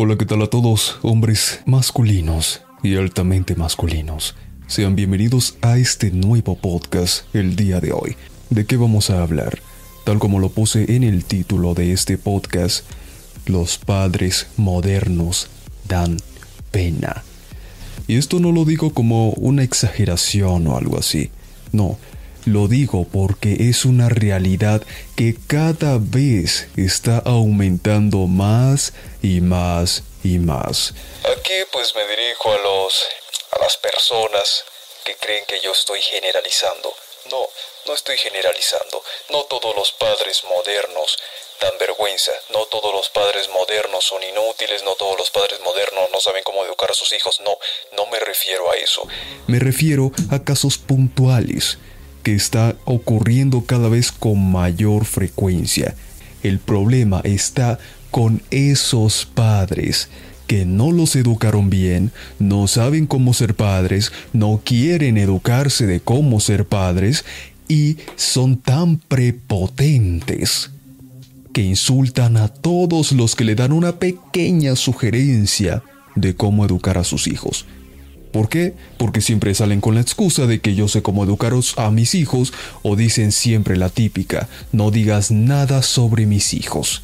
[0.00, 4.36] Hola, ¿qué tal a todos, hombres masculinos y altamente masculinos?
[4.68, 8.14] Sean bienvenidos a este nuevo podcast el día de hoy.
[8.48, 9.58] ¿De qué vamos a hablar?
[10.04, 12.84] Tal como lo puse en el título de este podcast,
[13.46, 15.48] los padres modernos
[15.88, 16.18] dan
[16.70, 17.24] pena.
[18.06, 21.32] Y esto no lo digo como una exageración o algo así.
[21.72, 21.98] No,
[22.48, 24.82] lo digo porque es una realidad
[25.16, 28.92] que cada vez está aumentando más
[29.22, 30.94] y más y más.
[31.24, 33.04] Aquí pues me dirijo a los
[33.52, 34.64] a las personas
[35.04, 36.92] que creen que yo estoy generalizando.
[37.30, 37.46] No,
[37.86, 39.02] no estoy generalizando.
[39.30, 41.18] No todos los padres modernos
[41.60, 42.32] dan vergüenza.
[42.50, 46.64] No todos los padres modernos son inútiles, no todos los padres modernos no saben cómo
[46.64, 47.40] educar a sus hijos.
[47.40, 47.58] No,
[47.92, 49.02] no me refiero a eso.
[49.46, 51.78] Me refiero a casos puntuales
[52.34, 55.94] está ocurriendo cada vez con mayor frecuencia.
[56.42, 57.78] El problema está
[58.10, 60.08] con esos padres
[60.46, 66.40] que no los educaron bien, no saben cómo ser padres, no quieren educarse de cómo
[66.40, 67.24] ser padres
[67.68, 70.70] y son tan prepotentes
[71.52, 75.82] que insultan a todos los que le dan una pequeña sugerencia
[76.14, 77.66] de cómo educar a sus hijos.
[78.32, 78.74] ¿Por qué?
[78.98, 82.52] Porque siempre salen con la excusa de que yo sé cómo educaros a mis hijos
[82.82, 87.02] o dicen siempre la típica, no digas nada sobre mis hijos.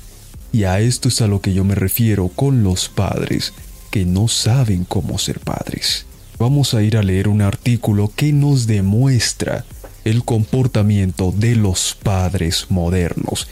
[0.52, 3.52] Y a esto es a lo que yo me refiero con los padres,
[3.90, 6.06] que no saben cómo ser padres.
[6.38, 9.64] Vamos a ir a leer un artículo que nos demuestra
[10.04, 13.48] el comportamiento de los padres modernos.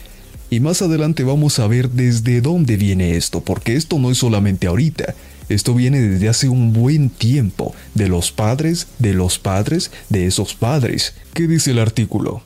[0.51, 4.67] Y más adelante vamos a ver desde dónde viene esto, porque esto no es solamente
[4.67, 5.15] ahorita,
[5.49, 10.55] esto viene desde hace un buen tiempo, de los padres, de los padres, de esos
[10.55, 11.15] padres.
[11.35, 12.43] ¿Qué dice el artículo?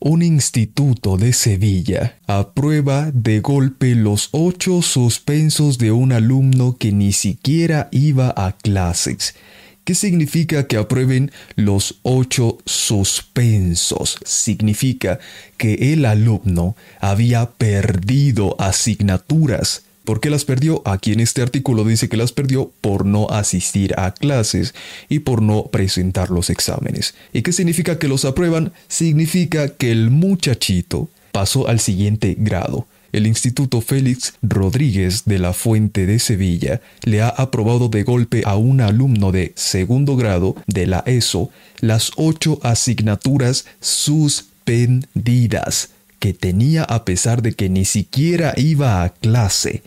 [0.00, 7.12] Un instituto de Sevilla aprueba de golpe los ocho suspensos de un alumno que ni
[7.12, 9.34] siquiera iba a clases.
[9.82, 14.18] ¿Qué significa que aprueben los ocho suspensos?
[14.24, 15.18] Significa
[15.56, 20.80] que el alumno había perdido asignaturas ¿Por qué las perdió?
[20.86, 24.74] Aquí en este artículo dice que las perdió por no asistir a clases
[25.10, 27.14] y por no presentar los exámenes.
[27.34, 28.72] ¿Y qué significa que los aprueban?
[28.88, 32.86] Significa que el muchachito pasó al siguiente grado.
[33.12, 38.56] El Instituto Félix Rodríguez de la Fuente de Sevilla le ha aprobado de golpe a
[38.56, 47.04] un alumno de segundo grado de la ESO las ocho asignaturas suspendidas que tenía a
[47.04, 49.82] pesar de que ni siquiera iba a clase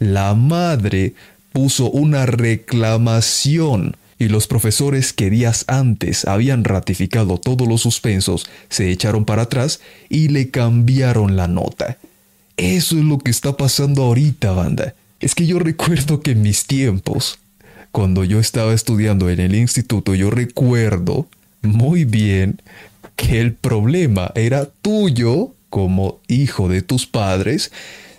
[0.00, 1.14] la madre
[1.52, 8.90] puso una reclamación y los profesores que días antes habían ratificado todos los suspensos se
[8.90, 11.98] echaron para atrás y le cambiaron la nota.
[12.56, 14.94] Eso es lo que está pasando ahorita, banda.
[15.20, 17.38] Es que yo recuerdo que en mis tiempos,
[17.92, 21.26] cuando yo estaba estudiando en el instituto, yo recuerdo
[21.62, 22.60] muy bien
[23.16, 27.70] que el problema era tuyo como hijo de tus padres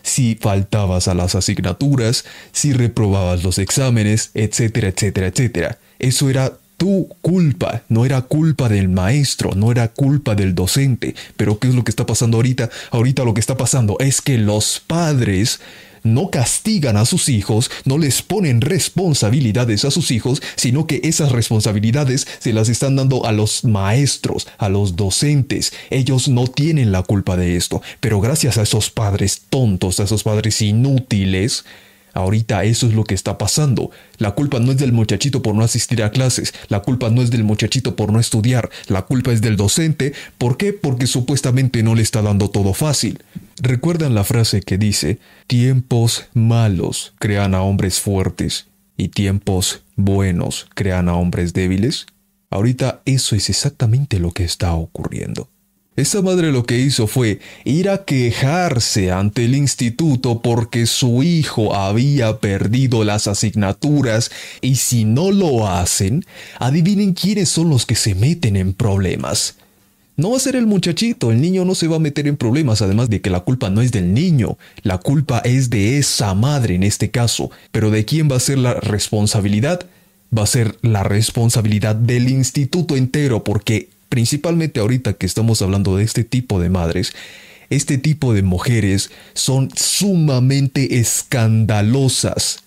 [0.03, 5.77] si faltabas a las asignaturas, si reprobabas los exámenes, etcétera, etcétera, etcétera.
[5.99, 11.13] Eso era tu culpa, no era culpa del maestro, no era culpa del docente.
[11.37, 12.71] Pero ¿qué es lo que está pasando ahorita?
[12.89, 15.59] Ahorita lo que está pasando es que los padres
[16.03, 21.31] no castigan a sus hijos, no les ponen responsabilidades a sus hijos, sino que esas
[21.31, 25.73] responsabilidades se las están dando a los maestros, a los docentes.
[25.89, 30.23] Ellos no tienen la culpa de esto, pero gracias a esos padres tontos, a esos
[30.23, 31.65] padres inútiles,
[32.13, 33.91] Ahorita eso es lo que está pasando.
[34.17, 37.31] La culpa no es del muchachito por no asistir a clases, la culpa no es
[37.31, 40.13] del muchachito por no estudiar, la culpa es del docente.
[40.37, 40.73] ¿Por qué?
[40.73, 43.23] Porque supuestamente no le está dando todo fácil.
[43.63, 48.65] ¿Recuerdan la frase que dice, tiempos malos crean a hombres fuertes
[48.97, 52.07] y tiempos buenos crean a hombres débiles?
[52.49, 55.47] Ahorita eso es exactamente lo que está ocurriendo.
[55.95, 61.75] Esa madre lo que hizo fue ir a quejarse ante el instituto porque su hijo
[61.75, 64.31] había perdido las asignaturas
[64.61, 66.25] y si no lo hacen,
[66.57, 69.57] adivinen quiénes son los que se meten en problemas.
[70.21, 72.83] No va a ser el muchachito, el niño no se va a meter en problemas,
[72.83, 76.75] además de que la culpa no es del niño, la culpa es de esa madre
[76.75, 77.49] en este caso.
[77.71, 79.87] Pero ¿de quién va a ser la responsabilidad?
[80.37, 86.03] Va a ser la responsabilidad del instituto entero, porque principalmente ahorita que estamos hablando de
[86.03, 87.13] este tipo de madres,
[87.71, 92.59] este tipo de mujeres son sumamente escandalosas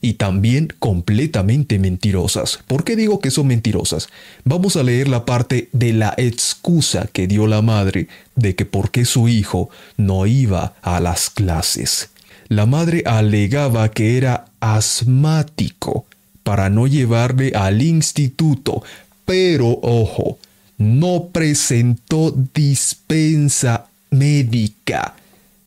[0.00, 2.58] y también completamente mentirosas.
[2.66, 4.08] ¿Por qué digo que son mentirosas?
[4.44, 8.90] Vamos a leer la parte de la excusa que dio la madre de que por
[8.90, 12.10] qué su hijo no iba a las clases.
[12.48, 16.06] La madre alegaba que era asmático
[16.42, 18.82] para no llevarle al instituto,
[19.24, 20.38] pero ojo,
[20.78, 25.14] no presentó dispensa médica.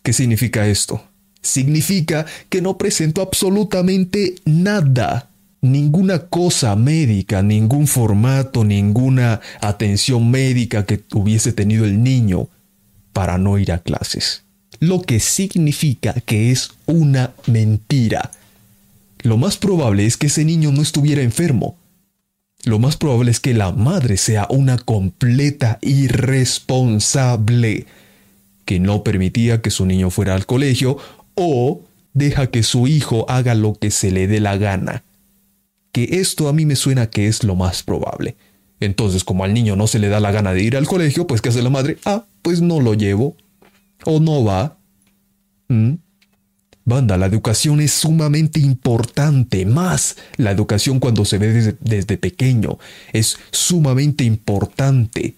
[0.02, 1.04] ¿Qué significa esto?
[1.44, 5.30] Significa que no presentó absolutamente nada,
[5.62, 12.48] ninguna cosa médica, ningún formato, ninguna atención médica que hubiese tenido el niño
[13.12, 14.44] para no ir a clases.
[14.80, 18.32] Lo que significa que es una mentira.
[19.20, 21.78] Lo más probable es que ese niño no estuviera enfermo.
[22.66, 27.86] Lo más probable es que la madre sea una completa irresponsable
[28.66, 30.98] que no permitía que su niño fuera al colegio
[31.36, 31.82] o
[32.14, 35.04] deja que su hijo haga lo que se le dé la gana.
[35.92, 38.36] Que esto a mí me suena que es lo más probable.
[38.80, 41.42] Entonces, como al niño no se le da la gana de ir al colegio, pues
[41.42, 41.98] ¿qué hace la madre?
[42.06, 43.36] Ah, pues no lo llevo.
[44.06, 44.78] O no va.
[45.70, 45.94] ¿Mm?
[46.86, 52.78] Banda, la educación es sumamente importante, más la educación cuando se ve desde, desde, pequeño
[53.14, 55.36] es sumamente importante.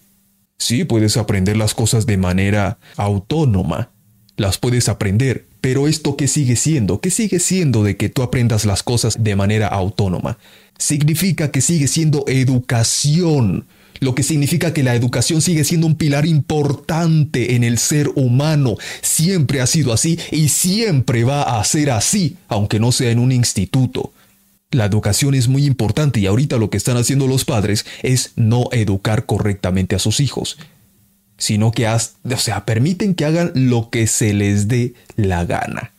[0.58, 3.90] Sí, puedes aprender las cosas de manera autónoma,
[4.36, 7.00] las puedes aprender, pero esto qué sigue siendo?
[7.00, 10.38] ¿Qué sigue siendo de que tú aprendas las cosas de manera autónoma?
[10.78, 13.66] Significa que sigue siendo educación,
[13.98, 18.76] lo que significa que la educación sigue siendo un pilar importante en el ser humano.
[19.02, 23.32] Siempre ha sido así y siempre va a ser así, aunque no sea en un
[23.32, 24.12] instituto.
[24.70, 28.68] La educación es muy importante y ahorita lo que están haciendo los padres es no
[28.70, 30.58] educar correctamente a sus hijos,
[31.38, 31.98] sino que o
[32.36, 35.92] sea, permiten que hagan lo que se les dé la gana.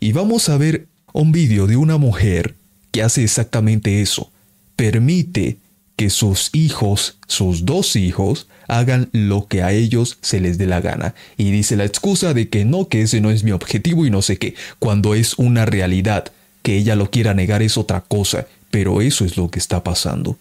[0.00, 2.54] Y vamos a ver un vídeo de una mujer
[2.92, 4.30] que hace exactamente eso.
[4.76, 5.58] Permite
[5.96, 10.80] que sus hijos, sus dos hijos, hagan lo que a ellos se les dé la
[10.80, 11.14] gana.
[11.36, 14.22] Y dice la excusa de que no, que ese no es mi objetivo y no
[14.22, 16.30] sé qué, cuando es una realidad.
[16.62, 20.38] Que ella lo quiera negar es otra cosa, pero eso es lo que está pasando.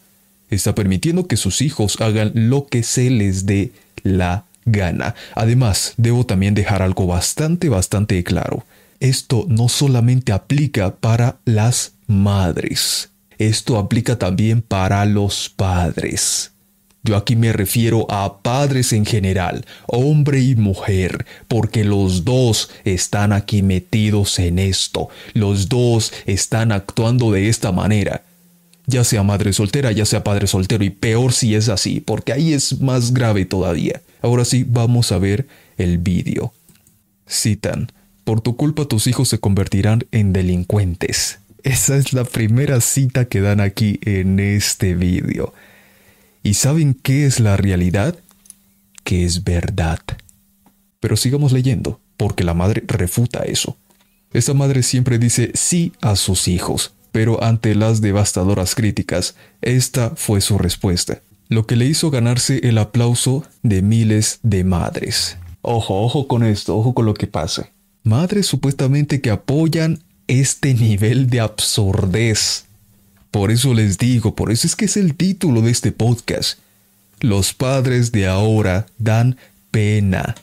[0.49, 3.86] Está permitiendo que sus hijos hagan lo que se les dé la
[4.65, 5.15] gana.
[5.35, 8.65] Además, debo también dejar algo bastante, bastante claro.
[8.99, 16.51] Esto no solamente aplica para las madres esto aplica también para los padres.
[17.03, 23.31] Yo aquí me refiero a padres en general, hombre y mujer, porque los dos están
[23.31, 28.23] aquí metidos en esto, los dos están actuando de esta manera.
[28.87, 32.53] Ya sea madre soltera, ya sea padre soltero, y peor si es así, porque ahí
[32.53, 34.01] es más grave todavía.
[34.21, 35.45] Ahora sí, vamos a ver
[35.77, 36.53] el vídeo.
[37.29, 37.91] Citan,
[38.23, 41.39] por tu culpa tus hijos se convertirán en delincuentes.
[41.63, 45.53] Esa es la primera cita que dan aquí en este vídeo.
[46.43, 48.17] ¿Y saben qué es la realidad?
[49.03, 49.99] Que es verdad.
[51.01, 53.77] Pero sigamos leyendo, porque la madre refuta eso.
[54.31, 60.41] Esta madre siempre dice sí a sus hijos, pero ante las devastadoras críticas, esta fue
[60.41, 65.37] su respuesta, lo que le hizo ganarse el aplauso de miles de madres.
[65.61, 67.69] Ojo, ojo con esto, ojo con lo que pasa.
[68.03, 72.65] Madres supuestamente que apoyan este nivel de absurdez.
[73.31, 76.59] Por eso les digo, por eso es que es el título de este podcast.
[77.19, 79.37] Los padres de ahora dan
[79.71, 80.35] pena.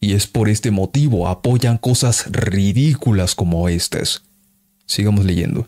[0.00, 4.22] Y es por este motivo apoyan cosas ridículas como estas.
[4.92, 5.66] Sigamos leyendo.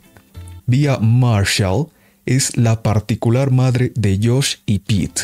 [0.66, 1.86] Via Marshall
[2.26, 5.22] es la particular madre de Josh y Pete,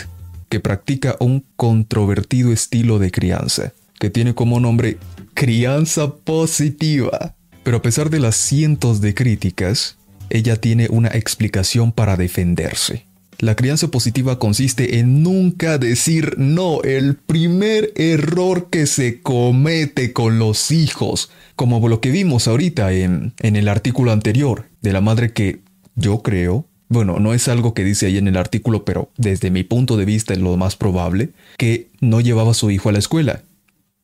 [0.48, 4.96] que practica un controvertido estilo de crianza, que tiene como nombre
[5.34, 7.34] crianza positiva.
[7.62, 9.98] Pero a pesar de las cientos de críticas,
[10.30, 13.04] ella tiene una explicación para defenderse.
[13.40, 20.38] La crianza positiva consiste en nunca decir no, el primer error que se comete con
[20.38, 25.32] los hijos, como lo que vimos ahorita en, en el artículo anterior, de la madre
[25.32, 25.60] que
[25.94, 29.64] yo creo, bueno, no es algo que dice ahí en el artículo, pero desde mi
[29.64, 32.98] punto de vista es lo más probable, que no llevaba a su hijo a la
[32.98, 33.42] escuela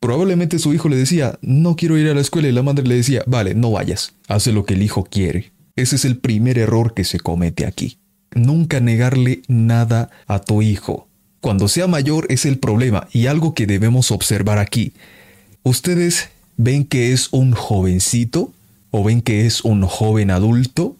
[0.01, 2.97] Probablemente su hijo le decía, no quiero ir a la escuela y la madre le
[2.97, 5.53] decía, vale, no vayas, hace lo que el hijo quiere.
[5.75, 7.99] Ese es el primer error que se comete aquí.
[8.37, 11.09] Nunca negarle nada a tu hijo.
[11.41, 14.93] Cuando sea mayor es el problema y algo que debemos observar aquí.
[15.63, 16.29] ¿Ustedes
[16.59, 18.53] ven que es un jovencito
[18.91, 20.97] o ven que es un joven adulto?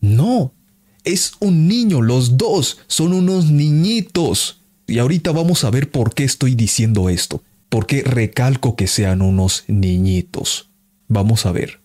[0.00, 0.52] No,
[1.04, 4.62] es un niño, los dos son unos niñitos.
[4.86, 7.42] Y ahorita vamos a ver por qué estoy diciendo esto.
[7.68, 10.70] ¿Por qué recalco que sean unos niñitos?
[11.08, 11.80] Vamos a ver.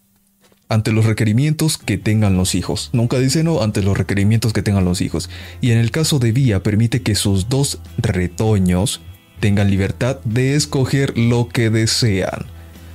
[0.73, 2.89] Ante los requerimientos que tengan los hijos.
[2.93, 5.29] Nunca dice no ante los requerimientos que tengan los hijos.
[5.61, 8.99] Y en el caso de Vía permite que sus dos retoños
[9.39, 12.47] tengan libertad de escoger lo que desean.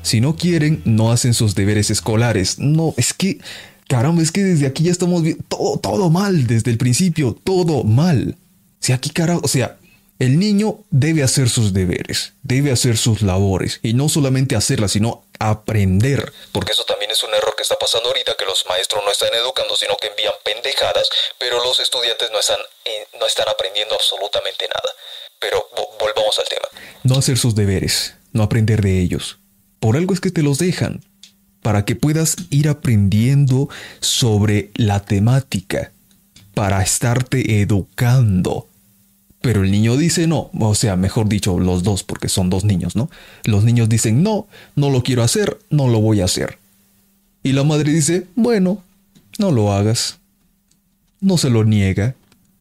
[0.02, 2.58] Si no quieren, no hacen sus deberes escolares.
[2.58, 3.38] No, es que,
[3.86, 7.84] caramba, es que desde aquí ya estamos viendo todo, todo mal, desde el principio, todo
[7.84, 8.34] mal.
[8.80, 9.76] Si aquí, carajo, o sea,
[10.18, 15.22] el niño debe hacer sus deberes, debe hacer sus labores, y no solamente hacerlas, sino
[15.38, 16.32] aprender.
[16.52, 19.32] Porque eso también es un error que está pasando ahorita, que los maestros no están
[19.34, 24.66] educando, sino que envían pendejadas, pero los estudiantes no están, eh, no están aprendiendo absolutamente
[24.68, 24.94] nada.
[25.40, 25.68] Pero
[26.00, 26.68] volvamos al tema.
[27.04, 29.38] No hacer sus deberes, no aprender de ellos.
[29.78, 31.04] Por algo es que te los dejan,
[31.62, 33.68] para que puedas ir aprendiendo
[34.00, 35.92] sobre la temática,
[36.54, 38.66] para estarte educando
[39.40, 42.96] pero el niño dice no, o sea, mejor dicho, los dos, porque son dos niños,
[42.96, 43.10] ¿no?
[43.44, 46.58] Los niños dicen no, no lo quiero hacer, no lo voy a hacer.
[47.42, 48.82] Y la madre dice, bueno,
[49.38, 50.18] no lo hagas.
[51.20, 52.14] No se lo niega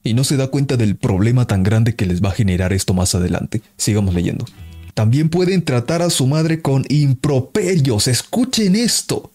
[0.03, 2.93] y no se da cuenta del problema tan grande que les va a generar esto
[2.93, 3.61] más adelante.
[3.75, 4.45] Sigamos leyendo.
[4.93, 8.07] También pueden tratar a su madre con improperios.
[8.07, 9.31] Escuchen esto.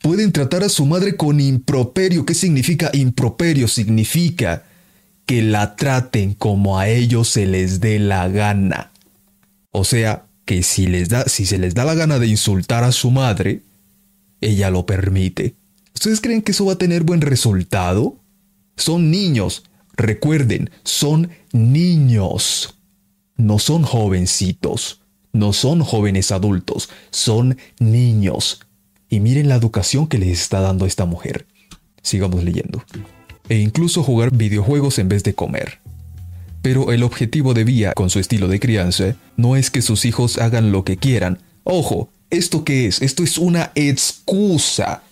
[0.00, 2.24] Pueden tratar a su madre con improperio.
[2.24, 3.68] ¿Qué significa improperio?
[3.68, 4.64] Significa
[5.26, 8.90] que la traten como a ellos se les dé la gana.
[9.70, 12.92] O sea, que si, les da, si se les da la gana de insultar a
[12.92, 13.62] su madre,
[14.40, 15.54] ella lo permite.
[15.94, 18.16] ¿Ustedes creen que eso va a tener buen resultado?
[18.76, 19.64] Son niños.
[19.96, 22.78] Recuerden, son niños.
[23.36, 25.00] No son jovencitos.
[25.32, 26.90] No son jóvenes adultos.
[27.10, 28.60] Son niños.
[29.08, 31.46] Y miren la educación que les está dando esta mujer.
[32.02, 32.84] Sigamos leyendo
[33.48, 35.80] e incluso jugar videojuegos en vez de comer.
[36.62, 40.38] Pero el objetivo de Vía con su estilo de crianza no es que sus hijos
[40.38, 41.38] hagan lo que quieran.
[41.62, 43.02] Ojo, ¿esto qué es?
[43.02, 45.02] Esto es una excusa.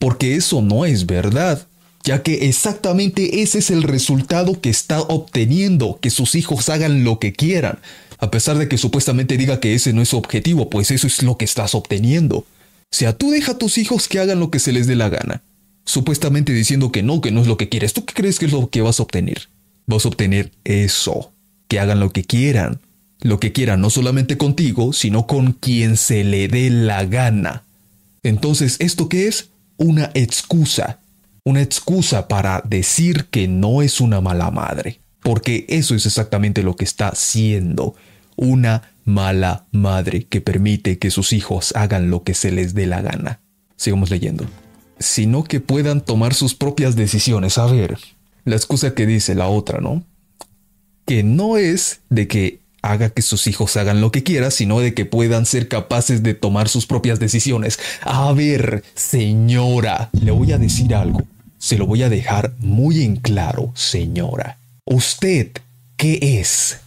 [0.00, 1.66] Porque eso no es verdad.
[2.02, 7.20] Ya que exactamente ese es el resultado que está obteniendo, que sus hijos hagan lo
[7.20, 7.78] que quieran.
[8.18, 11.22] A pesar de que supuestamente diga que ese no es su objetivo, pues eso es
[11.22, 12.38] lo que estás obteniendo.
[12.38, 12.46] O
[12.90, 15.42] sea, tú deja a tus hijos que hagan lo que se les dé la gana
[15.86, 17.94] supuestamente diciendo que no, que no es lo que quieres.
[17.94, 19.48] ¿Tú qué crees que es lo que vas a obtener?
[19.86, 21.32] Vas a obtener eso,
[21.68, 22.80] que hagan lo que quieran.
[23.22, 27.64] Lo que quieran no solamente contigo, sino con quien se le dé la gana.
[28.22, 29.48] Entonces, ¿esto qué es?
[29.78, 31.00] Una excusa.
[31.44, 35.00] Una excusa para decir que no es una mala madre.
[35.22, 37.94] Porque eso es exactamente lo que está siendo.
[38.36, 43.00] Una mala madre que permite que sus hijos hagan lo que se les dé la
[43.00, 43.40] gana.
[43.76, 44.46] Sigamos leyendo
[44.98, 47.58] sino que puedan tomar sus propias decisiones.
[47.58, 47.98] A ver,
[48.44, 50.04] la excusa que dice la otra, ¿no?
[51.04, 54.94] Que no es de que haga que sus hijos hagan lo que quieran, sino de
[54.94, 57.78] que puedan ser capaces de tomar sus propias decisiones.
[58.00, 61.22] A ver, señora, le voy a decir algo.
[61.58, 64.58] Se lo voy a dejar muy en claro, señora.
[64.84, 65.50] ¿Usted
[65.96, 66.78] qué es?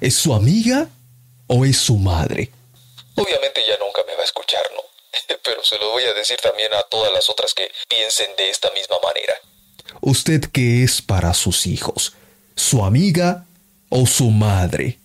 [0.00, 0.88] ¿Es su amiga
[1.46, 2.50] o es su madre?
[3.14, 4.87] Obviamente ya nunca me va a escuchar, ¿no?
[5.44, 8.70] pero se lo voy a decir también a todas las otras que piensen de esta
[8.72, 9.34] misma manera.
[10.00, 12.14] ¿Usted qué es para sus hijos?
[12.54, 13.46] ¿Su amiga
[13.88, 14.98] o su madre?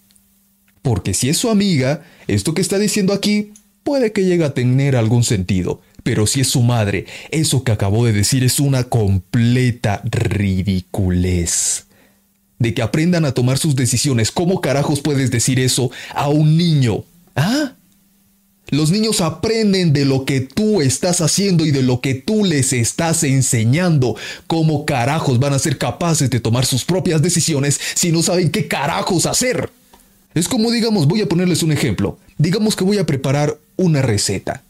[0.82, 3.54] Porque si es su amiga, esto que está diciendo aquí
[3.84, 8.06] puede que llegue a tener algún sentido, pero si es su madre, eso que acabó
[8.06, 11.86] de decir es una completa ridiculez.
[12.60, 17.04] De que aprendan a tomar sus decisiones, ¿cómo carajos puedes decir eso a un niño?
[17.36, 17.74] ¿Ah?
[18.74, 22.74] Los niños aprenden de lo que tú estás haciendo y de lo que tú les
[22.74, 24.16] estás enseñando.
[24.48, 28.68] ¿Cómo carajos van a ser capaces de tomar sus propias decisiones si no saben qué
[28.68, 29.70] carajos hacer?
[30.34, 32.18] Es como digamos, voy a ponerles un ejemplo.
[32.40, 34.64] Digamos que voy a preparar una receta.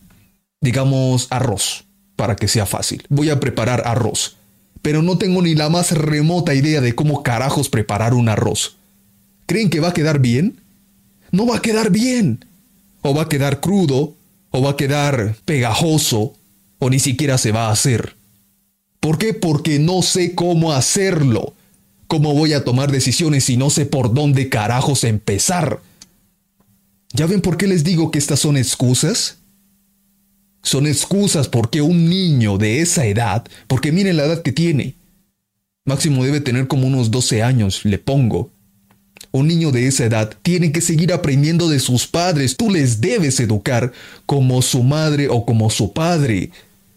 [0.60, 1.86] Digamos arroz,
[2.17, 3.03] para que sea fácil.
[3.07, 4.36] Voy a preparar arroz.
[4.81, 8.75] Pero no tengo ni la más remota idea de cómo carajos preparar un arroz.
[9.45, 10.60] ¿Creen que va a quedar bien?
[11.31, 12.43] No va a quedar bien
[13.03, 14.15] o va a quedar crudo,
[14.50, 16.33] o va a quedar pegajoso,
[16.79, 18.15] o ni siquiera se va a hacer.
[19.00, 19.33] ¿Por qué?
[19.33, 21.53] Porque no sé cómo hacerlo.
[22.07, 25.81] ¿Cómo voy a tomar decisiones si no sé por dónde carajos empezar?
[27.12, 29.38] ¿Ya ven por qué les digo que estas son excusas?
[30.62, 34.95] Son excusas porque un niño de esa edad, porque miren la edad que tiene,
[35.86, 38.50] máximo debe tener como unos 12 años, le pongo,
[39.32, 42.58] un niño de esa edad tiene que seguir aprendiendo de sus padres.
[42.58, 43.92] Tú les debes educar
[44.25, 46.51] como su madre o como su padre.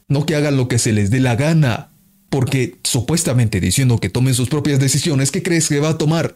[0.09, 1.91] No que hagan lo que se les dé la gana.
[2.29, 6.35] Porque supuestamente diciendo que tomen sus propias decisiones, ¿qué crees que va a tomar?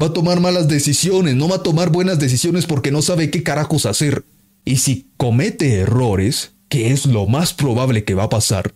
[0.00, 3.42] Va a tomar malas decisiones, no va a tomar buenas decisiones porque no sabe qué
[3.42, 4.24] carajos hacer.
[4.64, 8.74] Y si comete errores, que es lo más probable que va a pasar,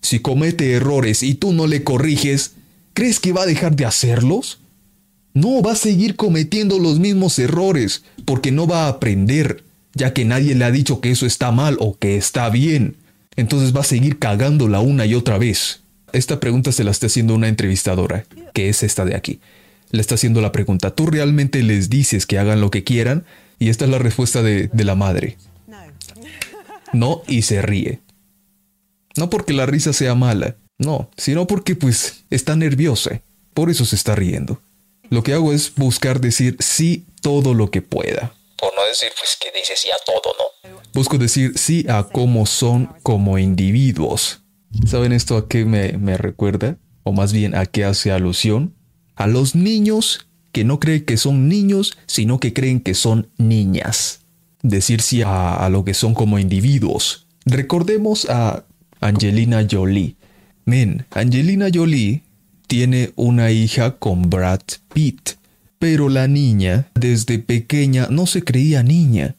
[0.00, 2.52] si comete errores y tú no le corriges,
[2.94, 4.61] ¿crees que va a dejar de hacerlos?
[5.34, 9.64] No, va a seguir cometiendo los mismos errores porque no va a aprender.
[9.94, 12.96] ya que nadie le ha dicho que eso está mal o que está bien.
[13.36, 15.80] Entonces va a seguir cagándola una y otra vez.
[16.12, 18.24] Esta pregunta se la está haciendo una entrevistadora,
[18.54, 19.40] que es esta de aquí.
[19.90, 23.24] Le está haciendo la pregunta, ¿tú realmente les dices que hagan lo que quieran?
[23.58, 25.36] Y esta es la respuesta de, de la madre.
[26.92, 28.00] No, y se ríe.
[29.16, 33.20] No porque la risa sea mala, no, sino porque pues está nerviosa.
[33.54, 34.60] Por eso se está riendo.
[35.12, 38.32] Lo que hago es buscar decir sí todo lo que pueda.
[38.58, 40.80] Por no decir pues que dice sí a todo, ¿no?
[40.94, 44.40] Busco decir sí a cómo son como individuos.
[44.86, 46.78] ¿Saben esto a qué me, me recuerda?
[47.02, 48.74] O más bien a qué hace alusión?
[49.14, 54.20] A los niños que no creen que son niños, sino que creen que son niñas.
[54.62, 57.26] Decir sí a, a lo que son como individuos.
[57.44, 58.64] Recordemos a
[59.02, 60.16] Angelina Jolie.
[60.64, 62.22] Men, Angelina Jolie
[62.72, 64.62] tiene una hija con Brad
[64.94, 65.32] Pitt,
[65.78, 69.36] pero la niña desde pequeña no se creía niña,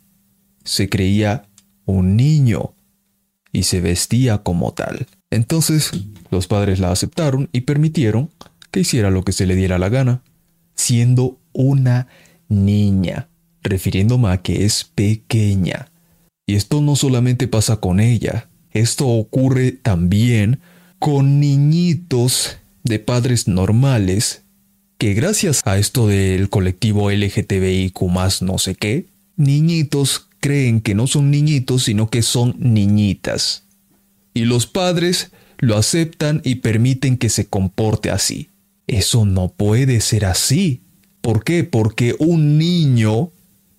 [0.64, 1.48] se creía
[1.86, 2.76] un niño
[3.52, 5.08] y se vestía como tal.
[5.32, 5.94] Entonces
[6.30, 8.30] los padres la aceptaron y permitieron
[8.70, 10.22] que hiciera lo que se le diera la gana,
[10.76, 12.10] siendo una
[12.50, 13.30] niña,
[13.64, 15.88] refiriéndome a que es pequeña.
[16.46, 20.60] Y esto no solamente pasa con ella, esto ocurre también
[21.00, 24.44] con niñitos de padres normales
[24.98, 28.02] que gracias a esto del colectivo LGTBIQ
[28.42, 33.64] no sé qué, niñitos creen que no son niñitos sino que son niñitas.
[34.34, 38.50] Y los padres lo aceptan y permiten que se comporte así.
[38.88, 40.82] Eso no puede ser así.
[41.22, 41.64] ¿Por qué?
[41.64, 43.32] Porque un niño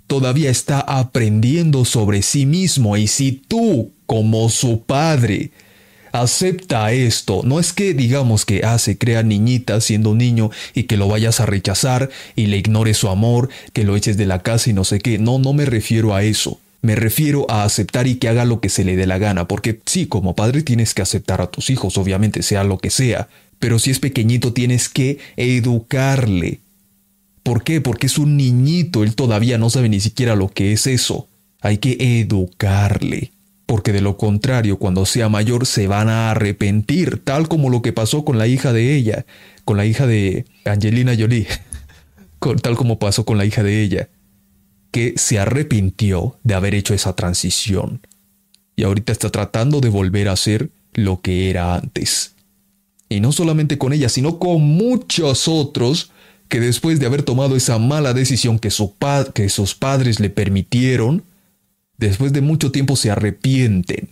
[0.06, 5.50] todavía está aprendiendo sobre sí mismo y si tú, como su padre,
[6.14, 7.42] acepta esto.
[7.44, 11.40] No es que digamos que ah, se crea niñita siendo niño y que lo vayas
[11.40, 14.84] a rechazar y le ignores su amor, que lo eches de la casa y no
[14.84, 15.18] sé qué.
[15.18, 16.60] No, no me refiero a eso.
[16.82, 19.80] Me refiero a aceptar y que haga lo que se le dé la gana, porque
[19.86, 23.28] sí, como padre tienes que aceptar a tus hijos, obviamente, sea lo que sea,
[23.58, 26.60] pero si es pequeñito tienes que educarle.
[27.42, 27.80] ¿Por qué?
[27.80, 31.26] Porque es un niñito, él todavía no sabe ni siquiera lo que es eso.
[31.62, 33.32] Hay que educarle
[33.66, 37.92] porque de lo contrario, cuando sea mayor se van a arrepentir, tal como lo que
[37.92, 39.26] pasó con la hija de ella,
[39.64, 41.46] con la hija de Angelina Jolie,
[42.62, 44.08] tal como pasó con la hija de ella,
[44.90, 48.00] que se arrepintió de haber hecho esa transición
[48.76, 52.34] y ahorita está tratando de volver a ser lo que era antes.
[53.08, 56.10] Y no solamente con ella, sino con muchos otros
[56.48, 58.70] que después de haber tomado esa mala decisión que,
[59.34, 61.22] que sus padres le permitieron,
[61.98, 64.08] después de mucho tiempo se arrepienten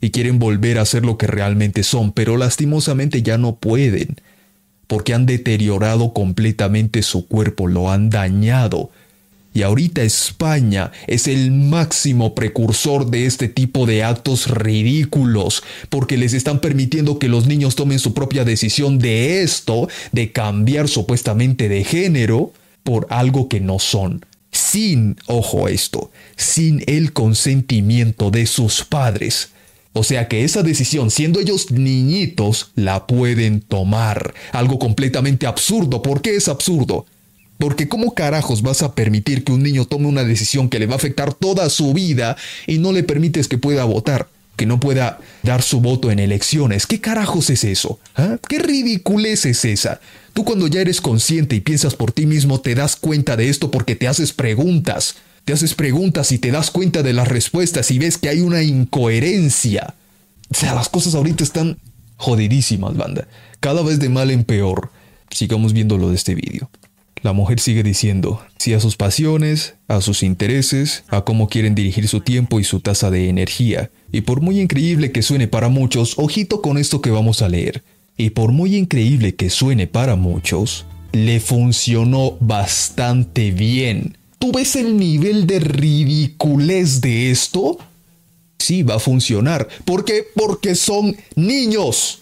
[0.00, 4.16] y quieren volver a ser lo que realmente son, pero lastimosamente ya no pueden,
[4.86, 8.90] porque han deteriorado completamente su cuerpo, lo han dañado.
[9.54, 16.34] Y ahorita España es el máximo precursor de este tipo de actos ridículos, porque les
[16.34, 21.84] están permitiendo que los niños tomen su propia decisión de esto, de cambiar supuestamente de
[21.84, 29.50] género, por algo que no son sin, ojo esto, sin el consentimiento de sus padres.
[29.92, 34.34] O sea que esa decisión, siendo ellos niñitos, la pueden tomar.
[34.52, 36.02] Algo completamente absurdo.
[36.02, 37.06] ¿Por qué es absurdo?
[37.58, 40.94] Porque ¿cómo carajos vas a permitir que un niño tome una decisión que le va
[40.94, 42.36] a afectar toda su vida
[42.66, 44.28] y no le permites que pueda votar?
[44.56, 46.86] Que no pueda dar su voto en elecciones.
[46.86, 47.98] ¿Qué carajos es eso?
[48.16, 48.36] ¿Ah?
[48.48, 50.00] ¿Qué ridiculez es esa?
[50.32, 53.70] Tú cuando ya eres consciente y piensas por ti mismo te das cuenta de esto
[53.70, 55.16] porque te haces preguntas.
[55.44, 58.62] Te haces preguntas y te das cuenta de las respuestas y ves que hay una
[58.62, 59.94] incoherencia.
[60.50, 61.78] O sea, las cosas ahorita están
[62.16, 63.28] jodidísimas, banda.
[63.60, 64.90] Cada vez de mal en peor.
[65.30, 66.70] Sigamos viendo lo de este vídeo.
[67.24, 72.06] La mujer sigue diciendo, sí a sus pasiones, a sus intereses, a cómo quieren dirigir
[72.06, 73.90] su tiempo y su tasa de energía.
[74.12, 77.82] Y por muy increíble que suene para muchos, ojito con esto que vamos a leer
[78.18, 84.18] y por muy increíble que suene para muchos, le funcionó bastante bien.
[84.38, 87.78] ¿Tú ves el nivel de ridiculez de esto?
[88.58, 89.66] Sí, va a funcionar.
[89.86, 90.26] ¿Por qué?
[90.34, 92.20] Porque son niños.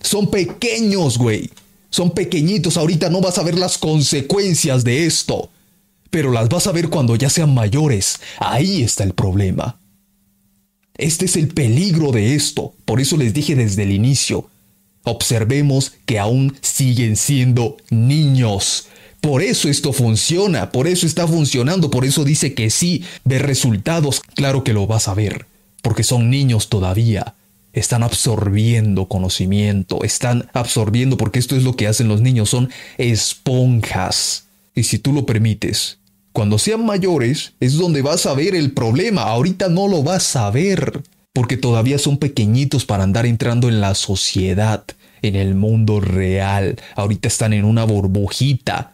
[0.00, 1.48] Son pequeños, güey.
[1.90, 2.76] Son pequeñitos.
[2.76, 5.50] Ahorita no vas a ver las consecuencias de esto.
[6.10, 8.20] Pero las vas a ver cuando ya sean mayores.
[8.38, 9.78] Ahí está el problema.
[10.96, 12.74] Este es el peligro de esto.
[12.84, 14.48] Por eso les dije desde el inicio.
[15.02, 18.86] Observemos que aún siguen siendo niños.
[19.20, 24.22] Por eso esto funciona, por eso está funcionando, por eso dice que sí, ve resultados,
[24.34, 25.46] claro que lo vas a ver,
[25.82, 27.34] porque son niños todavía.
[27.80, 34.44] Están absorbiendo conocimiento, están absorbiendo, porque esto es lo que hacen los niños, son esponjas.
[34.74, 35.96] Y si tú lo permites,
[36.32, 39.22] Cuando sean mayores es donde vas a ver el problema.
[39.22, 41.02] Ahorita no lo vas a ver.
[41.32, 44.84] Porque todavía son pequeñitos para andar entrando en la sociedad,
[45.22, 46.76] en el mundo real.
[46.94, 48.92] Ahorita están en una burbujita.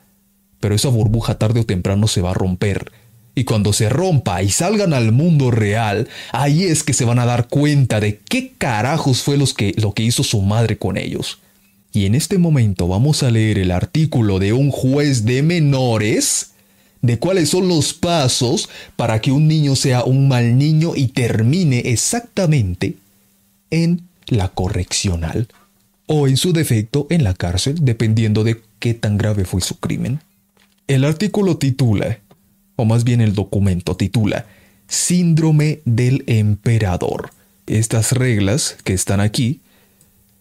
[0.60, 2.90] Pero esa burbuja tarde o temprano se va a romper.
[3.36, 7.26] Y cuando se rompa y salgan al mundo real, ahí es que se van a
[7.26, 11.38] dar cuenta de qué carajos fue lo que hizo su madre con ellos.
[11.92, 16.52] Y en este momento vamos a leer el artículo de un juez de menores
[17.02, 21.80] de cuáles son los pasos para que un niño sea un mal niño y termine
[21.86, 22.96] exactamente
[23.70, 25.48] en la correccional
[26.06, 30.20] o en su defecto en la cárcel, dependiendo de qué tan grave fue su crimen.
[30.88, 32.18] El artículo titula,
[32.76, 34.46] o más bien el documento titula,
[34.86, 37.30] Síndrome del Emperador.
[37.66, 39.60] Estas reglas que están aquí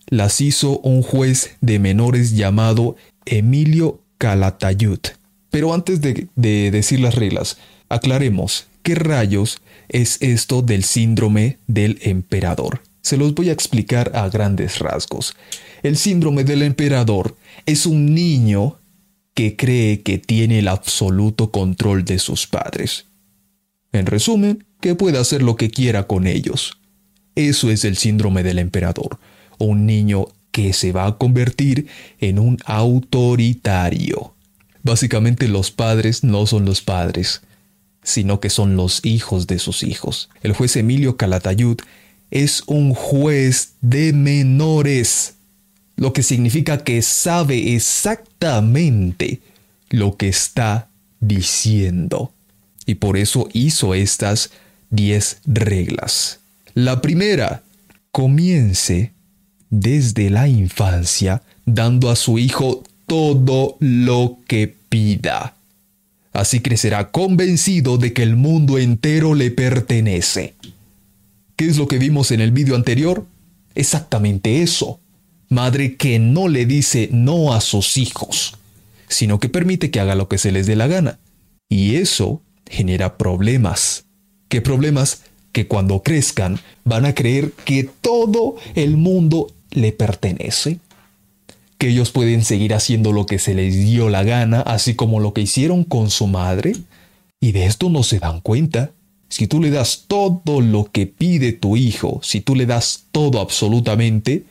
[0.08, 2.96] las hizo un juez de menores llamado
[3.26, 5.00] Emilio Calatayud.
[5.50, 7.58] Pero antes de, decir las reglas,
[7.90, 12.82] aclaremos qué rayos es esto del síndrome del emperador.
[13.02, 15.36] Se los voy a explicar a grandes rasgos.
[15.84, 18.78] El síndrome del emperador es un niño
[19.36, 23.06] que cree que tiene el absoluto control de sus padres.
[23.92, 26.80] En resumen, que puede hacer lo que quiera con ellos.
[27.36, 29.20] Eso es el síndrome del emperador,
[29.60, 31.88] un niño que se va a convertir
[32.20, 34.34] en un autoritario.
[34.84, 37.42] Básicamente los padres no son los padres,
[38.04, 40.30] sino que son los hijos de sus hijos.
[40.44, 41.78] El juez Emilio Calatayud
[42.32, 45.36] es un juez de menores,
[45.96, 49.42] lo que significa que sabe exactamente
[49.90, 52.34] lo que está diciendo.
[52.86, 54.52] Y por eso hizo estas
[54.92, 56.40] 10 reglas.
[56.74, 57.64] La primera,
[58.12, 59.12] comience
[59.70, 65.56] desde la infancia dando a su hijo todo lo que pida.
[66.34, 70.56] Así crecerá convencido de que el mundo entero le pertenece.
[71.56, 73.26] ¿Qué es lo que vimos en el vídeo anterior?
[73.74, 75.00] Exactamente eso.
[75.50, 78.58] Madre que no le dice no a sus hijos,
[79.08, 81.20] sino que permite que haga lo que se les dé la gana.
[81.70, 84.06] Y eso genera problemas.
[84.50, 85.24] ¿Qué problemas?
[85.52, 90.80] Que cuando crezcan van a creer que todo el mundo le pertenece
[91.78, 95.34] que ellos pueden seguir haciendo lo que se les dio la gana, así como lo
[95.34, 96.74] que hicieron con su madre,
[97.40, 98.92] y de esto no se dan cuenta.
[99.28, 103.42] Si tú le das todo lo que pide tu hijo, si tú le das todo
[103.42, 104.46] absolutamente,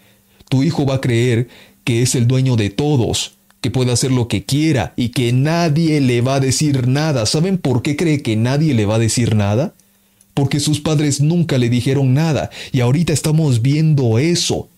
[0.48, 1.48] tu hijo va a creer
[1.85, 6.00] que es el dueño de todos, que puede hacer lo que quiera y que nadie
[6.00, 7.26] le va a decir nada.
[7.26, 9.72] ¿Saben por qué cree que nadie le va a decir nada?
[10.35, 14.68] Porque sus padres nunca le dijeron nada y ahorita estamos viendo eso.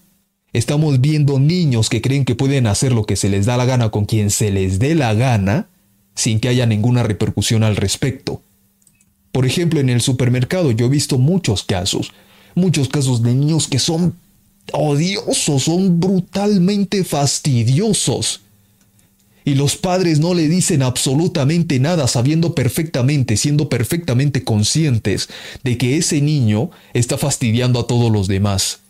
[0.52, 3.90] Estamos viendo niños que creen que pueden hacer lo que se les da la gana
[3.90, 5.68] con quien se les dé la gana
[6.14, 8.42] sin que haya ninguna repercusión al respecto.
[9.32, 12.12] Por ejemplo, en el supermercado yo he visto muchos casos,
[12.54, 14.14] muchos casos de niños que son
[14.72, 18.40] odiosos, son brutalmente fastidiosos.
[19.44, 25.28] Y los padres no le dicen absolutamente nada sabiendo perfectamente, siendo perfectamente conscientes
[25.62, 28.80] de que ese niño está fastidiando a todos los demás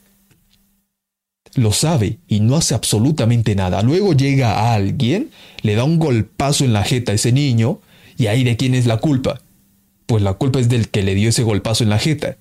[1.56, 3.82] lo sabe y no hace absolutamente nada.
[3.82, 5.30] Luego llega a alguien,
[5.62, 7.80] le da un golpazo en la jeta a ese niño,
[8.18, 9.40] y ahí de quién es la culpa.
[10.06, 12.36] Pues la culpa es del que le dio ese golpazo en la jeta.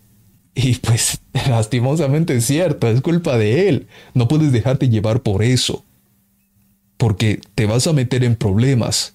[0.67, 3.87] Y pues lastimosamente es cierto, es culpa de él.
[4.13, 5.83] No puedes dejarte llevar por eso.
[6.97, 9.11] Porque te vas a meter en problemas.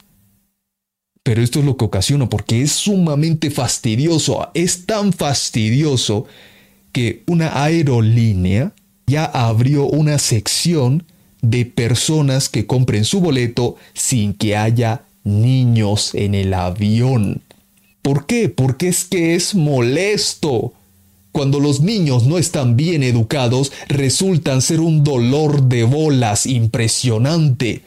[1.22, 4.50] Pero esto es lo que ocasiona porque es sumamente fastidioso.
[4.54, 6.26] Es tan fastidioso
[6.92, 8.72] que una aerolínea
[9.06, 11.04] ya abrió una sección
[11.42, 17.42] de personas que compren su boleto sin que haya niños en el avión.
[18.02, 18.48] ¿Por qué?
[18.48, 20.74] Porque es que es molesto.
[21.32, 27.82] Cuando los niños no están bien educados, resultan ser un dolor de bolas impresionante.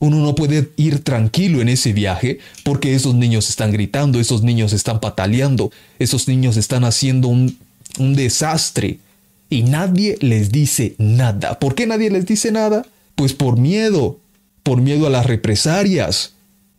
[0.00, 4.74] Uno no puede ir tranquilo en ese viaje porque esos niños están gritando, esos niños
[4.74, 7.56] están pataleando, esos niños están haciendo un,
[7.98, 8.98] un desastre
[9.48, 11.58] y nadie les dice nada.
[11.58, 12.84] ¿Por qué nadie les dice nada?
[13.14, 14.18] Pues por miedo,
[14.62, 16.33] por miedo a las represalias.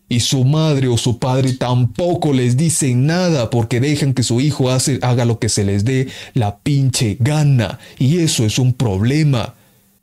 [0.08, 4.70] Y su madre o su padre tampoco les dicen nada porque dejan que su hijo
[4.70, 7.80] haga lo que se les dé la pinche gana.
[7.98, 9.56] Y eso es un problema.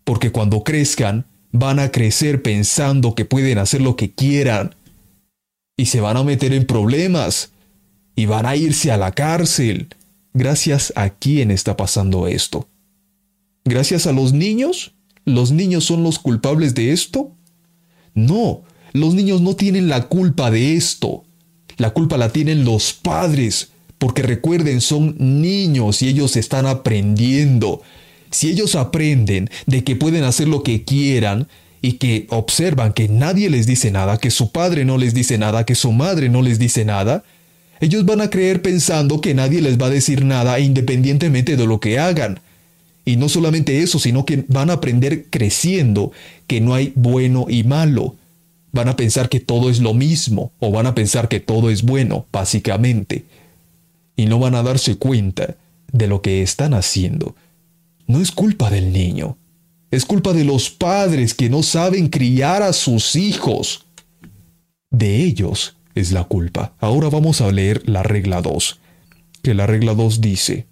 [0.05, 4.75] Porque cuando crezcan, van a crecer pensando que pueden hacer lo que quieran.
[5.77, 7.53] Y se van a meter en problemas.
[8.17, 9.89] Y van a irse a la cárcel.
[10.35, 12.69] Gracias a quién está pasando esto.
[13.65, 14.95] ¿Gracias a los niños?
[15.25, 17.31] ¿Los niños son los culpables de esto?
[18.15, 18.63] No,
[18.93, 21.25] los niños no tienen la culpa de esto.
[21.79, 27.83] La culpa la tienen los padres, porque recuerden, son niños y ellos están aprendiendo.
[28.31, 31.49] Si ellos aprenden de que pueden hacer lo que quieran
[31.81, 35.65] y que observan que nadie les dice nada, que su padre no les dice nada,
[35.65, 37.25] que su madre no les dice nada,
[37.81, 41.81] ellos van a creer pensando que nadie les va a decir nada independientemente de lo
[41.81, 42.41] que hagan.
[43.05, 46.13] Y no solamente eso, sino que van a aprender creciendo
[46.47, 48.17] que no hay bueno y malo.
[48.73, 51.83] Van a pensar que todo es lo mismo o van a pensar que todo es
[51.83, 53.27] bueno, básicamente.
[54.17, 55.57] Y no van a darse cuenta
[55.93, 57.37] de lo que están haciendo.
[58.07, 59.37] No es culpa del niño.
[59.91, 63.87] Es culpa de los padres que no saben criar a sus hijos.
[64.91, 66.75] De ellos es la culpa.
[66.79, 68.81] Ahora vamos a leer la regla 2.
[69.43, 70.67] Que la regla 2 dice,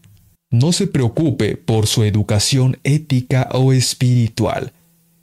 [0.50, 4.72] no se preocupe por su educación ética o espiritual.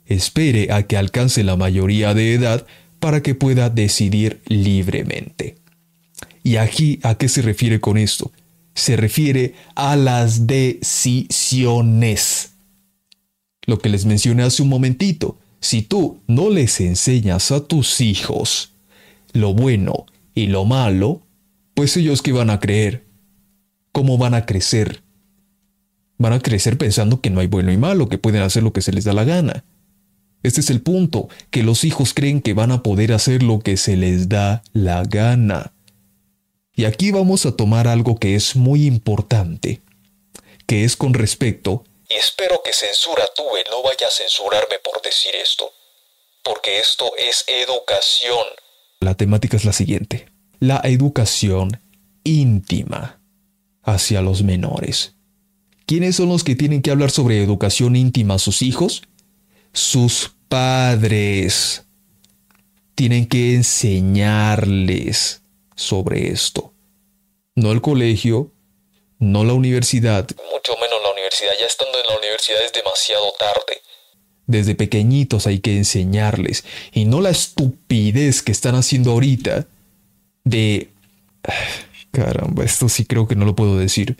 [0.08, 2.66] Espere a que alcance la mayoría de edad
[2.98, 5.56] para que pueda decidir libremente.
[6.42, 8.32] ¿Y aquí a qué se refiere con esto?
[8.74, 11.34] Se refiere a las decisiones.
[13.66, 15.38] Lo que les mencioné hace un momentito.
[15.60, 18.72] Si tú no les enseñas a tus hijos
[19.34, 21.20] lo bueno y lo malo,
[21.74, 23.04] pues ellos qué van a creer?
[23.92, 25.02] ¿Cómo van a crecer?
[26.16, 28.80] Van a crecer pensando que no hay bueno y malo, que pueden hacer lo que
[28.80, 29.64] se les da la gana.
[30.42, 33.76] Este es el punto, que los hijos creen que van a poder hacer lo que
[33.76, 35.72] se les da la gana.
[36.74, 39.82] Y aquí vamos a tomar algo que es muy importante,
[40.66, 41.84] que es con respecto...
[42.08, 45.70] Y espero que censura tuve no vaya a censurarme por decir esto,
[46.44, 48.46] porque esto es educación.
[49.00, 50.28] La temática es la siguiente,
[50.60, 51.82] la educación
[52.24, 53.20] íntima
[53.82, 55.14] hacia los menores.
[55.84, 59.02] ¿Quiénes son los que tienen que hablar sobre educación íntima a sus hijos?
[59.78, 61.84] Sus padres.
[62.96, 65.42] Tienen que enseñarles
[65.76, 66.72] sobre esto.
[67.54, 68.50] No el colegio,
[69.20, 70.28] no la universidad.
[70.52, 71.52] Mucho menos la universidad.
[71.60, 73.80] Ya estando en la universidad es demasiado tarde.
[74.48, 76.64] Desde pequeñitos hay que enseñarles.
[76.90, 79.68] Y no la estupidez que están haciendo ahorita
[80.42, 80.88] de...
[82.10, 84.16] Caramba, esto sí creo que no lo puedo decir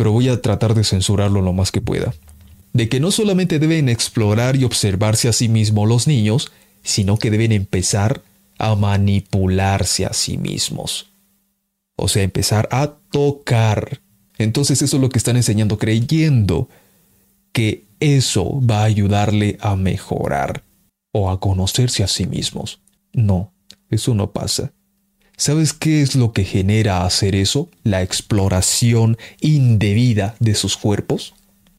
[0.00, 2.14] pero voy a tratar de censurarlo lo más que pueda.
[2.72, 6.52] De que no solamente deben explorar y observarse a sí mismos los niños,
[6.82, 8.22] sino que deben empezar
[8.58, 11.10] a manipularse a sí mismos.
[11.96, 14.00] O sea, empezar a tocar.
[14.38, 16.68] Entonces eso es lo que están enseñando, creyendo
[17.52, 20.62] que eso va a ayudarle a mejorar
[21.12, 22.80] o a conocerse a sí mismos.
[23.12, 23.52] No,
[23.90, 24.72] eso no pasa.
[25.36, 27.68] ¿Sabes qué es lo que genera hacer eso?
[27.82, 31.34] La exploración indebida de sus cuerpos.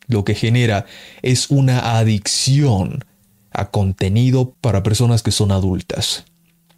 [0.07, 0.85] Lo que genera
[1.21, 3.05] es una adicción
[3.51, 6.25] a contenido para personas que son adultas.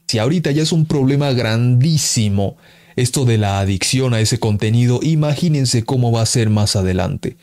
[0.07, 2.57] Si ahorita ya es un problema grandísimo
[2.95, 7.37] esto de la adicción a ese contenido, imagínense cómo va a ser más adelante.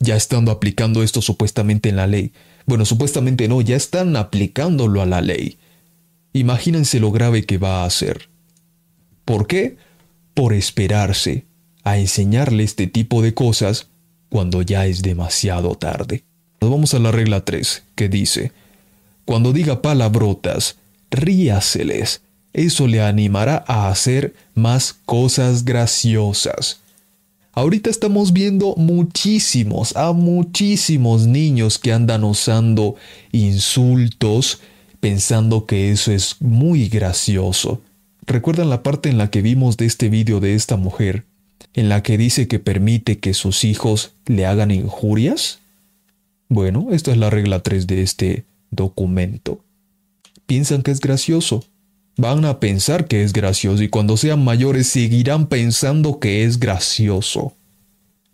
[0.00, 2.32] Ya estando aplicando esto supuestamente en la ley.
[2.66, 5.58] Bueno, supuestamente no, ya están aplicándolo a la ley.
[6.32, 8.28] Imagínense lo grave que va a ser.
[9.24, 9.76] ¿Por qué?
[10.34, 11.46] Por esperarse
[11.84, 13.88] a enseñarle este tipo de cosas
[14.34, 16.24] cuando ya es demasiado tarde.
[16.60, 18.50] Nos vamos a la regla 3, que dice,
[19.24, 20.74] cuando diga palabrotas,
[21.08, 22.20] ríaseles.
[22.52, 26.80] Eso le animará a hacer más cosas graciosas.
[27.52, 32.96] Ahorita estamos viendo muchísimos, a muchísimos niños que andan usando
[33.30, 34.58] insultos
[34.98, 37.82] pensando que eso es muy gracioso.
[38.26, 41.24] ¿Recuerdan la parte en la que vimos de este vídeo de esta mujer,
[41.74, 45.60] en la que dice que permite que sus hijos le hagan injurias?
[46.48, 49.64] Bueno, esta es la regla 3 de este documento.
[50.46, 51.64] Piensan que es gracioso.
[52.16, 57.54] Van a pensar que es gracioso y cuando sean mayores seguirán pensando que es gracioso.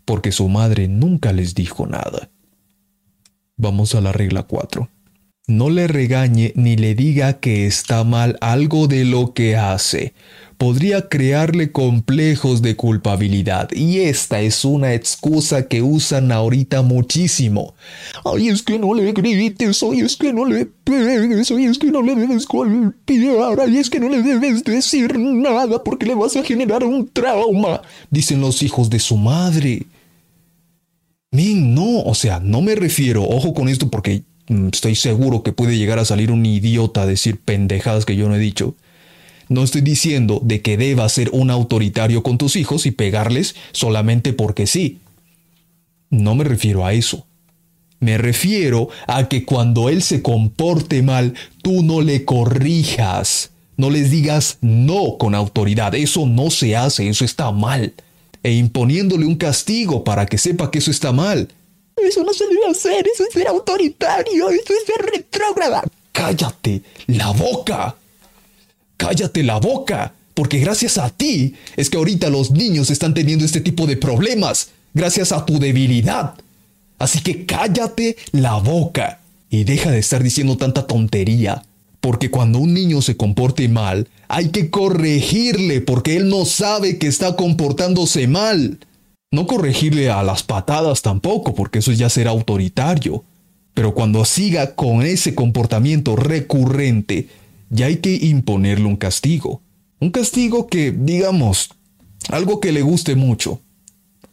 [0.05, 2.31] Porque su madre nunca les dijo nada.
[3.57, 4.91] Vamos a la regla 4
[5.51, 10.15] no le regañe ni le diga que está mal algo de lo que hace.
[10.57, 17.75] Podría crearle complejos de culpabilidad y esta es una excusa que usan ahorita muchísimo.
[18.25, 21.91] Ay, es que no le grites, ay, es que no le pegues, ay, es que
[21.91, 26.37] no le debes golpear, ay, es que no le debes decir nada porque le vas
[26.37, 29.87] a generar un trauma, dicen los hijos de su madre.
[31.33, 34.25] Min, no, o sea, no me refiero, ojo con esto porque
[34.73, 38.35] estoy seguro que puede llegar a salir un idiota a decir pendejadas que yo no
[38.35, 38.75] he dicho.
[39.49, 44.33] No estoy diciendo de que debas ser un autoritario con tus hijos y pegarles solamente
[44.33, 44.99] porque sí.
[46.09, 47.27] No me refiero a eso.
[48.01, 53.51] Me refiero a que cuando él se comporte mal, tú no le corrijas.
[53.77, 55.95] No les digas no con autoridad.
[55.95, 57.93] Eso no se hace, eso está mal.
[58.43, 61.49] E imponiéndole un castigo para que sepa que eso está mal.
[62.07, 65.83] Eso no se debe hacer, eso es ser autoritario, eso es ser retrógrada.
[66.13, 67.97] Cállate la boca.
[68.97, 70.15] Cállate la boca.
[70.35, 74.71] Porque gracias a ti es que ahorita los niños están teniendo este tipo de problemas.
[74.95, 76.35] Gracias a tu debilidad.
[76.99, 81.65] Así que cállate la boca y deja de estar diciendo tanta tontería.
[82.01, 87.07] Porque cuando un niño se comporte mal, hay que corregirle porque él no sabe que
[87.07, 88.79] está comportándose mal.
[89.33, 93.25] No corregirle a las patadas tampoco, porque eso ya será autoritario.
[93.75, 97.29] Pero cuando siga con ese comportamiento recurrente,
[97.69, 99.63] ya hay que imponerle un castigo.
[100.01, 101.71] Un castigo que, digamos,
[102.29, 103.61] algo que le guste mucho.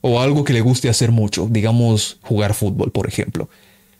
[0.02, 1.48] O algo que le guste hacer mucho.
[1.48, 3.50] Digamos, jugar fútbol, por ejemplo.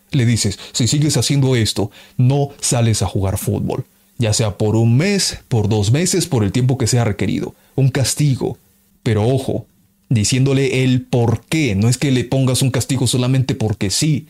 [0.10, 3.86] Le dices, si sigues haciendo esto, no sales a jugar fútbol.
[4.18, 7.54] Ya sea por un mes, por dos meses, por el tiempo que sea requerido.
[7.76, 8.58] Un castigo.
[9.04, 9.68] Pero ojo,
[10.10, 11.76] diciéndole el por qué.
[11.76, 14.28] No es que le pongas un castigo solamente porque sí,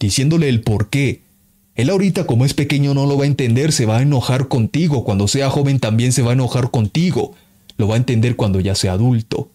[0.00, 1.22] diciéndole el por qué.
[1.74, 5.04] Él ahorita como es pequeño no lo va a entender, se va a enojar contigo,
[5.04, 7.34] cuando sea joven también se va a enojar contigo,
[7.76, 9.50] lo va a entender cuando ya sea adulto.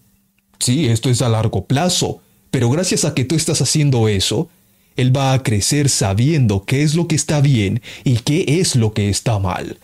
[0.58, 4.50] Sí, esto es a largo plazo, pero gracias a que tú estás haciendo eso,
[4.96, 8.92] él va a crecer sabiendo qué es lo que está bien y qué es lo
[8.92, 9.78] que está mal.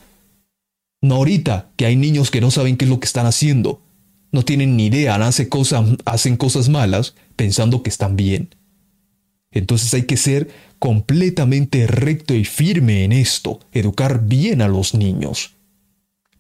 [1.01, 3.81] No ahorita, que hay niños que no saben qué es lo que están haciendo,
[4.37, 8.55] no tienen ni idea, hacen cosas, hacen cosas malas pensando que están bien.
[9.51, 15.55] Entonces hay que ser completamente recto y firme en esto, educar bien a los niños.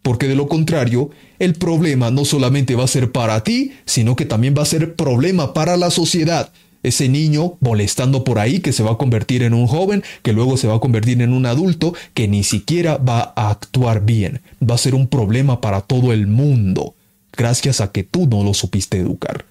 [0.03, 4.27] Porque de lo contrario, el problema no solamente va a ser para ti, sino que
[4.27, 6.53] también va a ser problema para la sociedad.
[6.83, 10.59] Ese niño molestando por ahí que se va a convertir en un joven, que luego
[10.59, 14.43] se va a convertir en un adulto, que ni siquiera va a actuar bien.
[14.63, 16.96] Va a ser un problema para todo el mundo
[17.37, 19.44] gracias a que tú no lo supiste educar.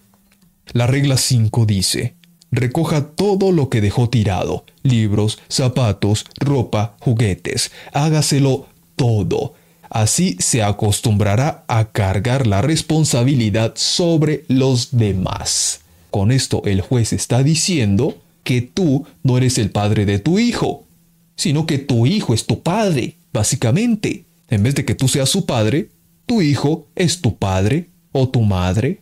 [0.74, 2.16] La regla 5 dice,
[2.52, 9.54] recoja todo lo que dejó tirado, libros, zapatos, ropa, juguetes, hágaselo todo.
[9.90, 15.82] Así se acostumbrará a cargar la responsabilidad sobre los demás.
[16.12, 20.86] Con esto el juez está diciendo que tú no eres el padre de tu hijo,
[21.36, 24.26] sino que tu hijo es tu padre, básicamente.
[24.50, 25.90] En vez de que tú seas su padre,
[26.26, 29.02] tu hijo es tu padre o tu madre,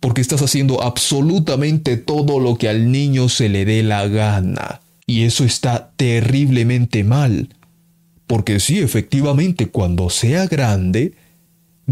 [0.00, 4.80] porque estás haciendo absolutamente todo lo que al niño se le dé la gana.
[5.06, 7.48] Y eso está terriblemente mal.
[8.26, 11.14] Porque sí, efectivamente, cuando sea grande,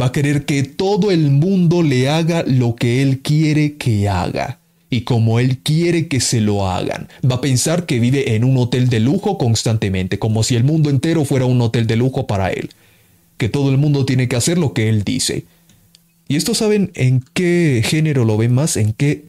[0.01, 4.61] va a querer que todo el mundo le haga lo que él quiere que haga.
[4.91, 7.09] Y como él quiere que se lo hagan.
[7.29, 10.91] Va a pensar que vive en un hotel de lujo constantemente, como si el mundo
[10.91, 12.71] entero fuera un hotel de lujo para él
[13.37, 15.45] que todo el mundo tiene que hacer lo que él dice.
[16.29, 19.27] Y esto saben en qué género lo ven más, en qué...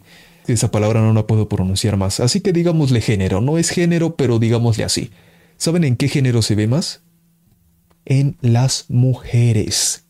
[0.47, 3.41] Esa palabra no la puedo pronunciar más, así que digámosle género.
[3.41, 5.11] No es género, pero digámosle así.
[5.57, 7.01] ¿Saben en qué género se ve más?
[8.05, 10.05] En las mujeres.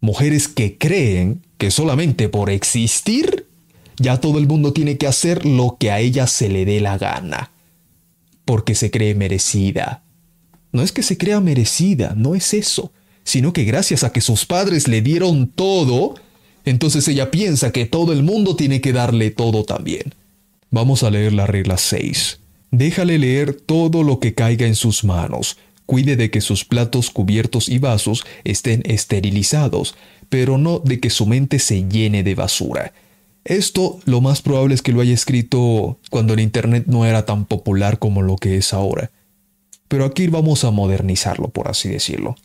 [0.00, 3.46] Mujeres que creen que solamente por existir
[3.96, 6.98] ya todo el mundo tiene que hacer lo que a ella se le dé la
[6.98, 7.52] gana.
[8.44, 10.02] Porque se cree merecida,
[10.72, 12.92] no es que se crea merecida, no es eso,
[13.24, 16.14] sino que gracias a que sus padres le dieron todo,
[16.64, 20.14] entonces ella piensa que todo el mundo tiene que darle todo también.
[20.70, 22.40] Vamos a leer la regla 6.
[22.70, 25.56] Déjale leer todo lo que caiga en sus manos.
[25.86, 29.94] Cuide de que sus platos, cubiertos y vasos estén esterilizados,
[30.28, 32.92] pero no de que su mente se llene de basura.
[33.44, 37.46] Esto lo más probable es que lo haya escrito cuando el Internet no era tan
[37.46, 39.10] popular como lo que es ahora.
[39.88, 42.36] Pero aquí vamos a modernizarlo, por así decirlo.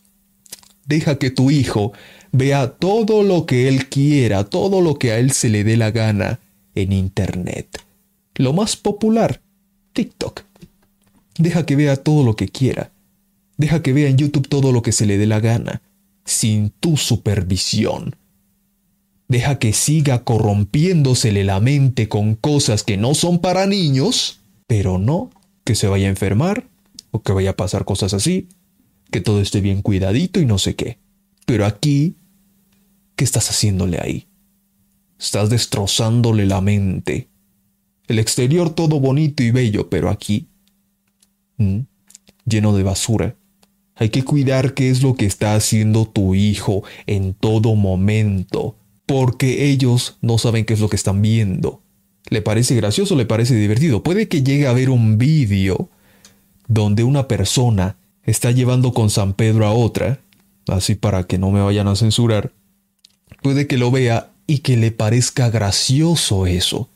[0.86, 1.92] Deja que tu hijo
[2.32, 5.90] vea todo lo que él quiera, todo lo que a él se le dé la
[5.90, 6.40] gana
[6.74, 7.82] en Internet.
[8.34, 9.40] Lo más popular,
[9.92, 10.42] TikTok.
[11.38, 12.92] Deja que vea todo lo que quiera.
[13.56, 15.82] Deja que vea en YouTube todo lo que se le dé la gana,
[16.24, 18.16] sin tu supervisión.
[19.28, 25.30] Deja que siga corrompiéndosele la mente con cosas que no son para niños, pero no
[25.64, 26.66] que se vaya a enfermar
[27.14, 28.48] o que vaya a pasar cosas así,
[29.12, 30.98] que todo esté bien cuidadito y no sé qué.
[31.46, 32.16] Pero aquí,
[33.14, 34.26] ¿qué estás haciéndole ahí?
[35.16, 37.28] Estás destrozándole la mente.
[38.08, 40.48] El exterior todo bonito y bello, pero aquí,
[42.44, 43.36] lleno de basura.
[43.94, 49.70] Hay que cuidar qué es lo que está haciendo tu hijo en todo momento, porque
[49.70, 51.80] ellos no saben qué es lo que están viendo.
[52.28, 54.02] Le parece gracioso, le parece divertido.
[54.02, 55.90] Puede que llegue a ver un vídeo
[56.68, 60.20] donde una persona está llevando con San Pedro a otra
[60.72, 62.52] así para que no me vayan a censurar,
[63.42, 66.88] puede que lo vea y que le parezca gracioso eso,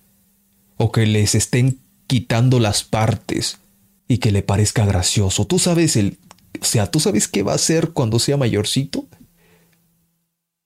[0.76, 3.58] o que les estén quitando las partes
[4.06, 5.46] y que le parezca gracioso.
[5.46, 6.18] Tú sabes el,
[6.60, 9.06] o sea, tú sabes qué va a hacer cuando sea mayorcito.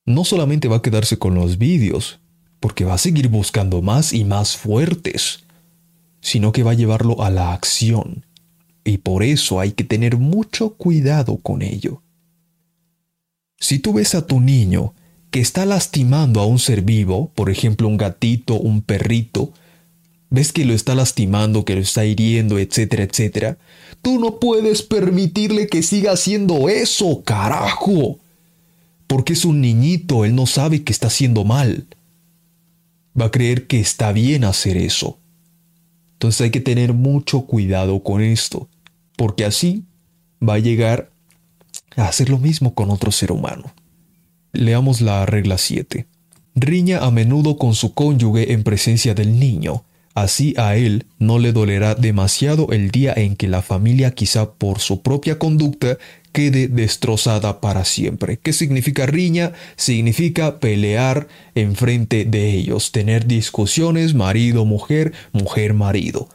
[0.04, 2.18] No solamente va a quedarse con los vídeos,
[2.60, 5.44] porque va a seguir buscando más y más fuertes,
[6.20, 8.24] sino que va a llevarlo a la acción.
[8.84, 12.02] Y por eso hay que tener mucho cuidado con ello.
[13.58, 14.94] Si tú ves a tu niño
[15.30, 19.52] que está lastimando a un ser vivo, por ejemplo un gatito, un perrito,
[20.30, 23.58] ves que lo está lastimando, que lo está hiriendo, etcétera, etcétera,
[24.02, 28.18] tú no puedes permitirle que siga haciendo eso, carajo.
[29.06, 31.86] Porque es un niñito, él no sabe que está haciendo mal.
[33.18, 35.18] Va a creer que está bien hacer eso.
[36.14, 38.68] Entonces hay que tener mucho cuidado con esto,
[39.16, 39.84] porque así
[40.46, 41.10] va a llegar
[41.96, 43.72] a hacer lo mismo con otro ser humano.
[44.52, 46.06] Leamos la regla 7.
[46.54, 49.84] Riña a menudo con su cónyuge en presencia del niño.
[50.14, 54.78] Así a él no le dolerá demasiado el día en que la familia quizá por
[54.78, 55.96] su propia conducta
[56.32, 58.38] quede destrozada para siempre.
[58.38, 59.52] ¿Qué significa riña?
[59.76, 66.28] Significa pelear enfrente de ellos, tener discusiones marido-mujer, mujer-marido,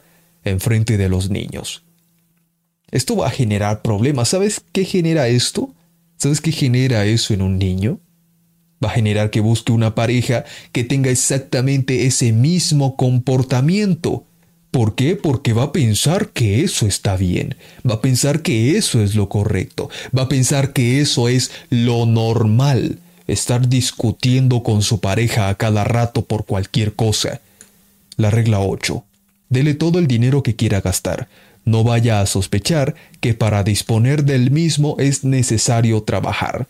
[0.44, 1.84] enfrente de los niños.
[2.90, 4.28] Esto va a generar problemas.
[4.28, 5.70] ¿Sabes qué genera esto?
[6.16, 8.00] ¿Sabes qué genera eso en un niño?
[8.82, 14.24] Va a generar que busque una pareja que tenga exactamente ese mismo comportamiento.
[14.70, 15.16] ¿Por qué?
[15.16, 17.56] Porque va a pensar que eso está bien,
[17.88, 22.04] va a pensar que eso es lo correcto, va a pensar que eso es lo
[22.04, 27.40] normal, estar discutiendo con su pareja a cada rato por cualquier cosa.
[28.16, 29.04] La regla 8.
[29.48, 31.28] Dele todo el dinero que quiera gastar.
[31.68, 36.66] No vaya a sospechar que para disponer del mismo es necesario trabajar.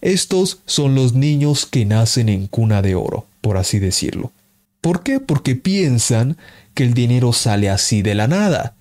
[0.00, 4.32] Estos son los niños que nacen en cuna de oro, por así decirlo.
[4.80, 5.20] ¿Por qué?
[5.20, 6.38] Porque piensan
[6.74, 8.74] que el dinero sale así de la nada.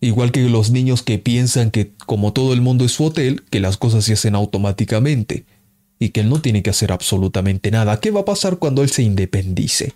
[0.00, 3.60] Igual que los niños que piensan que como todo el mundo es su hotel, que
[3.60, 5.44] las cosas se hacen automáticamente
[6.00, 8.00] y que él no tiene que hacer absolutamente nada.
[8.00, 9.92] ¿Qué va a pasar cuando él se independice?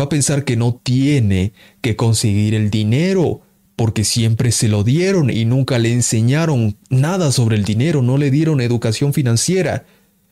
[0.00, 1.52] Va a pensar que no tiene
[1.82, 3.42] que conseguir el dinero
[3.76, 8.30] porque siempre se lo dieron y nunca le enseñaron nada sobre el dinero, no le
[8.30, 9.84] dieron educación financiera.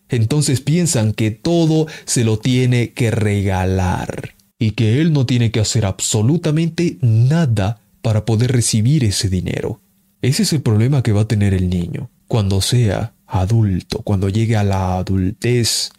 [0.08, 5.60] Entonces piensan que todo se lo tiene que regalar y que él no tiene que
[5.60, 9.80] hacer absolutamente nada para poder recibir ese dinero.
[10.22, 14.56] Ese es el problema que va a tener el niño cuando sea adulto, cuando llegue
[14.56, 15.92] a la adultez.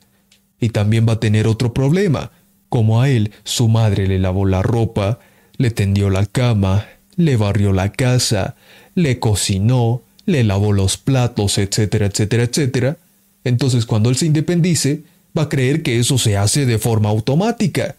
[0.60, 2.32] Y también va a tener otro problema,
[2.70, 5.20] como a él su madre le lavó la ropa,
[5.58, 6.86] le tendió la cama,
[7.18, 8.56] le barrió la casa,
[8.94, 12.98] le cocinó, le lavó los platos, etcétera, etcétera, etcétera.
[13.44, 15.04] Entonces cuando él se independice,
[15.38, 17.96] va a creer que eso se hace de forma automática,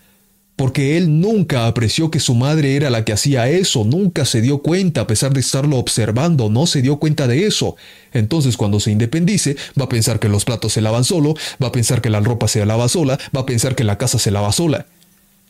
[0.56, 4.58] porque él nunca apreció que su madre era la que hacía eso, nunca se dio
[4.58, 7.76] cuenta a pesar de estarlo observando, no se dio cuenta de eso.
[8.12, 11.72] Entonces cuando se independice, va a pensar que los platos se lavan solo, va a
[11.72, 14.50] pensar que la ropa se lava sola, va a pensar que la casa se lava
[14.50, 14.86] sola,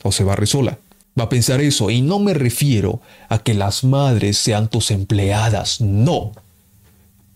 [0.02, 0.78] o se barre sola
[1.18, 1.90] va a pensar eso.
[1.90, 6.32] Y no me refiero a que las madres sean tus empleadas, no.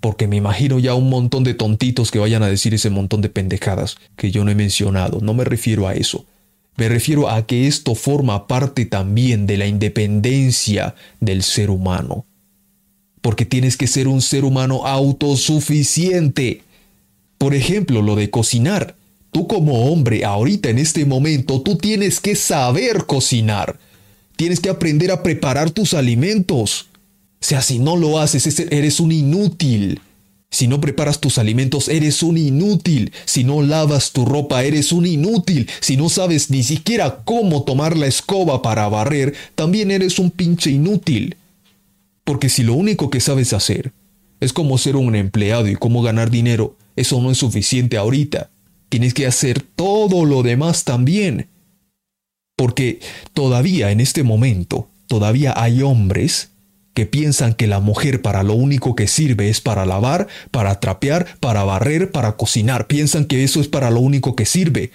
[0.01, 3.29] Porque me imagino ya un montón de tontitos que vayan a decir ese montón de
[3.29, 5.21] pendejadas que yo no he mencionado.
[5.21, 6.25] No me refiero a eso.
[6.77, 12.25] Me refiero a que esto forma parte también de la independencia del ser humano.
[13.21, 16.63] Porque tienes que ser un ser humano autosuficiente.
[17.37, 18.97] Por ejemplo, lo de cocinar.
[19.31, 23.79] Tú como hombre, ahorita en este momento, tú tienes que saber cocinar.
[24.37, 26.89] Tienes que aprender a preparar tus alimentos.
[27.41, 30.01] O sea, si no lo haces, eres un inútil.
[30.51, 33.13] Si no preparas tus alimentos, eres un inútil.
[33.25, 35.71] Si no lavas tu ropa, eres un inútil.
[35.81, 40.71] Si no sabes ni siquiera cómo tomar la escoba para barrer, también eres un pinche
[40.71, 41.37] inútil.
[42.25, 43.93] Porque si lo único que sabes hacer
[44.41, 48.51] es cómo ser un empleado y cómo ganar dinero, eso no es suficiente ahorita.
[48.91, 51.49] Tienes que hacer todo lo demás también.
[52.57, 53.01] Porque
[53.33, 56.51] todavía en este momento, todavía hay hombres
[56.93, 61.39] que piensan que la mujer para lo único que sirve es para lavar, para trapear,
[61.39, 62.89] para barrer, para cocinar.
[62.89, 64.91] Piensan que eso es para lo único que sirve.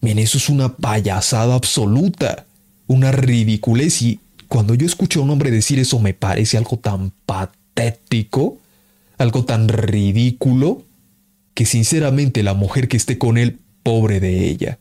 [0.00, 2.46] Bien, eso es una payasada absoluta,
[2.86, 4.18] una ridiculez y
[4.48, 8.56] cuando yo escucho a un hombre decir eso me parece algo tan patético,
[9.18, 10.87] algo tan ridículo
[11.58, 14.78] que sinceramente la mujer que esté con él, pobre de ella.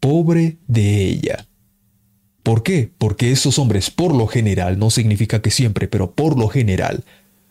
[0.00, 1.46] Pobre de ella.
[2.42, 2.88] ¿Por qué?
[2.96, 7.04] Porque esos hombres, por lo general, no significa que siempre, pero por lo general,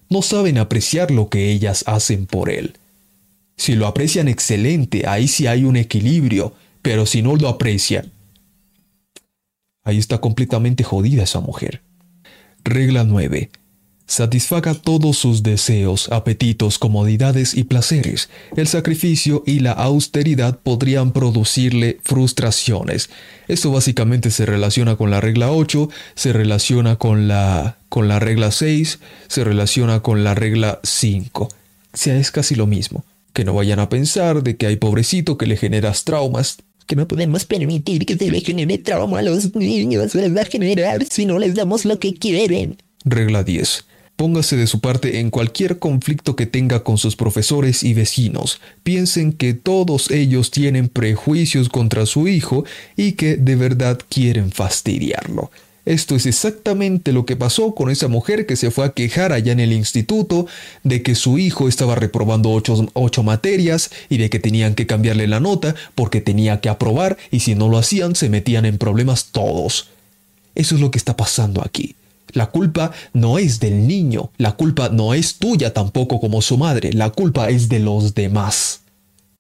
[0.09, 2.73] no saben apreciar lo que ellas hacen por él.
[3.55, 8.03] Si lo aprecian excelente, ahí sí hay un equilibrio, pero si no lo aprecia,
[9.83, 11.83] ahí está completamente jodida esa mujer.
[12.63, 13.51] Regla 9
[14.05, 18.29] satisfaga todos sus deseos, apetitos, comodidades y placeres.
[18.55, 23.09] El sacrificio y la austeridad podrían producirle frustraciones.
[23.47, 28.51] Esto básicamente se relaciona con la regla 8, se relaciona con la, con la regla
[28.51, 31.43] 6, se relaciona con la regla 5.
[31.43, 31.49] O
[31.93, 33.05] sea, es casi lo mismo.
[33.33, 36.57] Que no vayan a pensar de que hay pobrecito que le generas traumas.
[36.85, 40.45] Que no podemos permitir que se le genere trauma a los niños, les va a
[40.45, 42.77] generar si no les damos lo que quieren.
[43.05, 43.85] Regla 10.
[44.23, 48.61] Póngase de su parte en cualquier conflicto que tenga con sus profesores y vecinos.
[48.81, 52.63] Piensen que todos ellos tienen prejuicios contra su hijo
[52.95, 55.51] y que de verdad quieren fastidiarlo.
[55.85, 59.51] Esto es exactamente lo que pasó con esa mujer que se fue a quejar allá
[59.51, 60.47] en el instituto
[60.83, 62.49] de que su hijo estaba reprobando
[62.93, 67.41] ocho, materias y de que tenían que cambiarle la nota porque tenía que aprobar y
[67.41, 69.89] si no lo hacían se metían en problemas todos.
[70.55, 71.97] Eso es lo que está pasando aquí.
[72.33, 76.91] La culpa no es del niño, la culpa no es tuya tampoco como su madre,
[76.91, 78.81] la culpa es de los demás.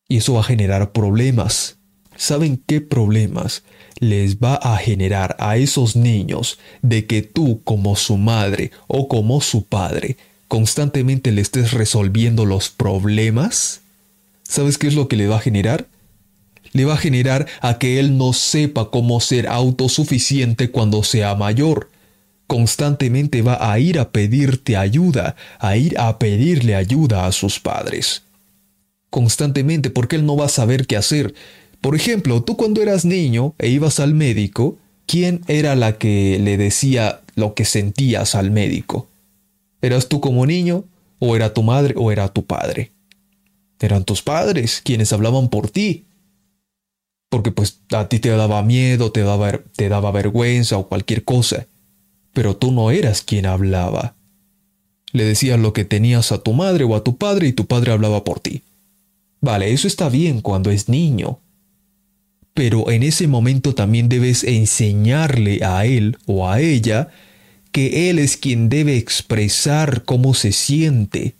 [0.07, 1.77] Y eso va a generar problemas.
[2.15, 3.63] ¿Saben qué problemas
[3.99, 9.41] les va a generar a esos niños de que tú como su madre o como
[9.41, 10.17] su padre
[10.47, 13.81] constantemente le estés resolviendo los problemas?
[14.43, 15.87] ¿Sabes qué es lo que le va a generar?
[16.73, 21.89] Le va a generar a que él no sepa cómo ser autosuficiente cuando sea mayor
[22.47, 28.23] constantemente va a ir a pedirte ayuda, a ir a pedirle ayuda a sus padres.
[29.09, 31.33] Constantemente porque él no va a saber qué hacer.
[31.81, 36.57] Por ejemplo, tú cuando eras niño e ibas al médico, ¿quién era la que le
[36.57, 39.07] decía lo que sentías al médico?
[39.81, 40.85] ¿Eras tú como niño?
[41.19, 42.91] ¿O era tu madre o era tu padre?
[43.79, 46.05] Eran tus padres quienes hablaban por ti.
[47.29, 51.67] Porque pues a ti te daba miedo, te daba, te daba vergüenza o cualquier cosa
[52.33, 54.15] pero tú no eras quien hablaba.
[55.11, 57.91] Le decías lo que tenías a tu madre o a tu padre y tu padre
[57.91, 58.63] hablaba por ti.
[59.41, 61.39] Vale, eso está bien cuando es niño.
[62.53, 67.09] Pero en ese momento también debes enseñarle a él o a ella
[67.71, 71.35] que él es quien debe expresar cómo se siente.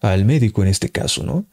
[0.00, 1.46] Al médico en este caso, ¿no?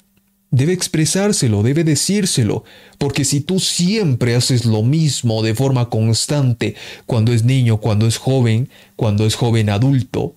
[0.49, 2.63] Debe expresárselo, debe decírselo,
[2.97, 6.75] porque si tú siempre haces lo mismo de forma constante
[7.05, 10.35] cuando es niño, cuando es joven, cuando es joven adulto,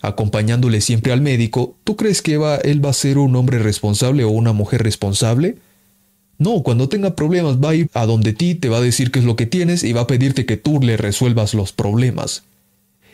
[0.00, 4.22] acompañándole siempre al médico, ¿tú crees que va, él va a ser un hombre responsable
[4.22, 5.56] o una mujer responsable?
[6.38, 9.18] No, cuando tenga problemas va a ir a donde ti, te va a decir qué
[9.18, 12.44] es lo que tienes y va a pedirte que tú le resuelvas los problemas.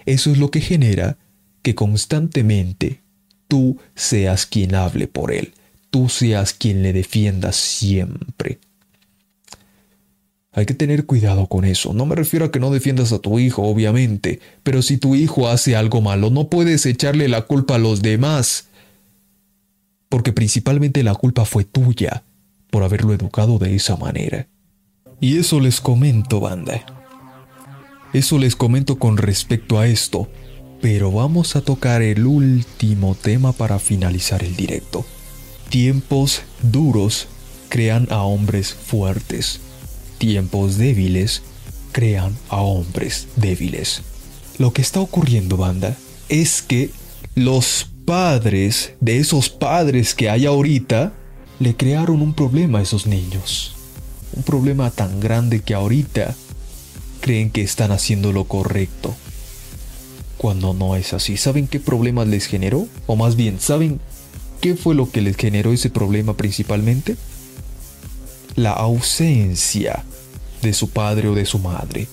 [0.04, 1.16] Eso es lo que genera
[1.62, 3.00] que constantemente
[3.48, 5.54] tú seas quien hable por él
[5.94, 8.58] tú seas quien le defienda siempre.
[10.50, 11.94] Hay que tener cuidado con eso.
[11.94, 15.46] No me refiero a que no defiendas a tu hijo, obviamente, pero si tu hijo
[15.46, 18.66] hace algo malo, no puedes echarle la culpa a los demás.
[20.08, 22.24] Porque principalmente la culpa fue tuya
[22.72, 24.48] por haberlo educado de esa manera.
[25.20, 26.84] Y eso les comento, banda.
[28.12, 30.28] Eso les comento con respecto a esto.
[30.82, 35.06] Pero vamos a tocar el último tema para finalizar el directo.
[35.74, 37.26] Tiempos duros
[37.68, 39.58] crean a hombres fuertes.
[40.18, 41.42] Tiempos débiles
[41.90, 44.02] crean a hombres débiles.
[44.56, 45.96] Lo que está ocurriendo, banda,
[46.28, 46.90] es que
[47.34, 51.12] los padres de esos padres que hay ahorita
[51.58, 53.74] le crearon un problema a esos niños.
[54.32, 56.36] Un problema tan grande que ahorita
[57.20, 59.12] creen que están haciendo lo correcto.
[60.36, 62.86] Cuando no es así, ¿saben qué problemas les generó?
[63.08, 63.98] O más bien, ¿saben
[64.64, 67.18] ¿Qué fue lo que les generó ese problema principalmente?
[68.56, 70.04] La ausencia
[70.62, 72.08] de su padre o de su madre.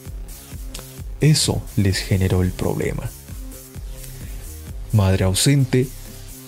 [1.22, 3.10] Eso les generó el problema.
[4.92, 5.88] Madre ausente,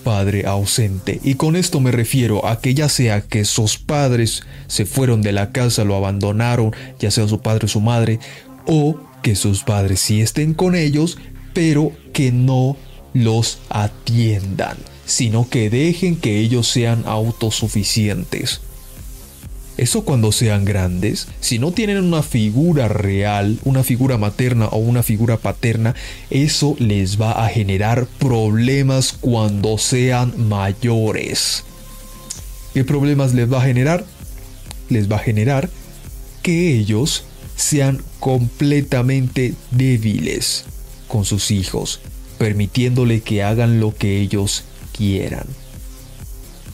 [0.04, 1.20] padre ausente.
[1.24, 5.32] Y con esto me refiero a que ya sea que sus padres se fueron de
[5.32, 8.20] la casa, lo abandonaron, ya sea su padre o su madre,
[8.66, 11.16] o que sus padres sí estén con ellos,
[11.54, 12.76] pero que no
[13.14, 14.76] los atiendan
[15.06, 18.60] sino que dejen que ellos sean autosuficientes.
[19.76, 25.02] Eso cuando sean grandes, si no tienen una figura real, una figura materna o una
[25.02, 25.96] figura paterna,
[26.30, 31.64] eso les va a generar problemas cuando sean mayores.
[32.72, 34.04] ¿Qué problemas les va a generar?
[34.90, 35.68] Les va a generar
[36.42, 37.24] que ellos
[37.56, 40.66] sean completamente débiles
[41.08, 42.00] con sus hijos,
[42.38, 44.64] permitiéndole que hagan lo que ellos
[44.96, 45.46] quieran,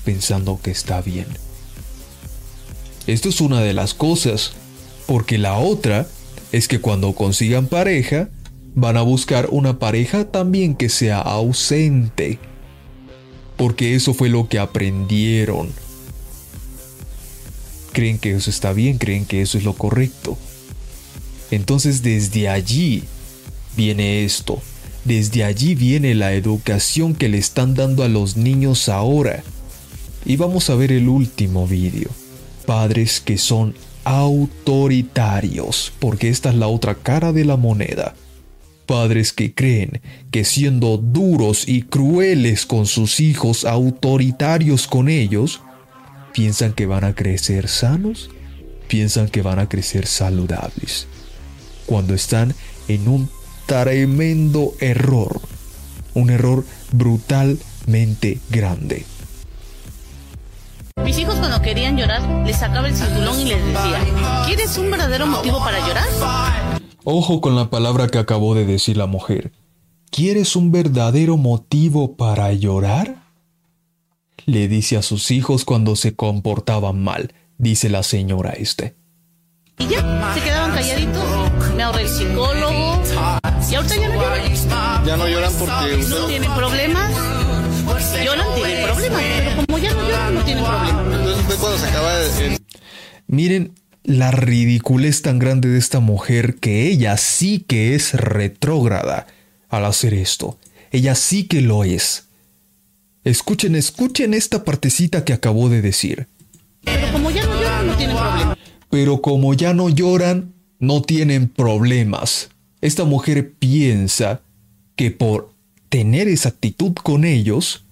[0.04, 1.26] pensando que está bien.
[3.06, 4.52] Esto es una de las cosas,
[5.06, 6.06] porque la otra
[6.52, 8.28] es que cuando consigan pareja,
[8.74, 12.38] van a buscar una pareja también que sea ausente,
[13.56, 15.70] porque eso fue lo que aprendieron.
[17.92, 20.38] Creen que eso está bien, creen que eso es lo correcto.
[21.50, 23.04] Entonces desde allí
[23.76, 24.62] viene esto.
[25.04, 29.42] Desde allí viene la educación que le están dando a los niños ahora.
[30.24, 32.10] Y vamos a ver el último vídeo.
[32.66, 33.74] Padres que son
[34.04, 38.14] autoritarios, porque esta es la otra cara de la moneda.
[38.86, 45.60] Padres que creen que siendo duros y crueles con sus hijos, autoritarios con ellos,
[46.32, 48.30] piensan que van a crecer sanos,
[48.88, 51.06] piensan que van a crecer saludables,
[51.86, 52.54] cuando están
[52.88, 53.30] en un
[53.70, 55.40] tremendo error,
[56.14, 59.06] un error brutalmente grande.
[61.04, 65.28] Mis hijos cuando querían llorar les sacaba el cinturón y les decía, ¿quieres un verdadero
[65.28, 66.80] motivo para llorar?
[67.04, 69.52] Ojo con la palabra que acabó de decir la mujer.
[70.10, 73.22] ¿Quieres un verdadero motivo para llorar?
[74.46, 78.96] Le dice a sus hijos cuando se comportaban mal, dice la señora este.
[79.80, 81.24] Y ya, se quedaban calladitos.
[81.74, 83.02] Me ahorré el psicólogo.
[83.70, 85.04] Y ahorita ya no lloran.
[85.06, 87.12] Ya no lloran porque No tienen problemas.
[88.24, 89.22] Lloran, tienen problemas.
[89.22, 91.18] Pero como ya no lloran, no tienen problemas.
[91.18, 92.58] Entonces fue cuando se acaba el...
[93.26, 93.74] Miren
[94.04, 99.26] la ridiculez tan grande de esta mujer que ella sí que es retrógrada
[99.70, 100.58] al hacer esto.
[100.90, 102.24] Ella sí que lo es.
[103.24, 106.26] Escuchen, escuchen esta partecita que acabó de decir.
[106.84, 107.49] Pero como ya no.
[108.90, 112.50] Pero como ya no lloran, no tienen problemas.
[112.80, 114.42] Esta mujer piensa
[114.96, 115.54] que por
[115.88, 117.84] tener esa actitud con ellos,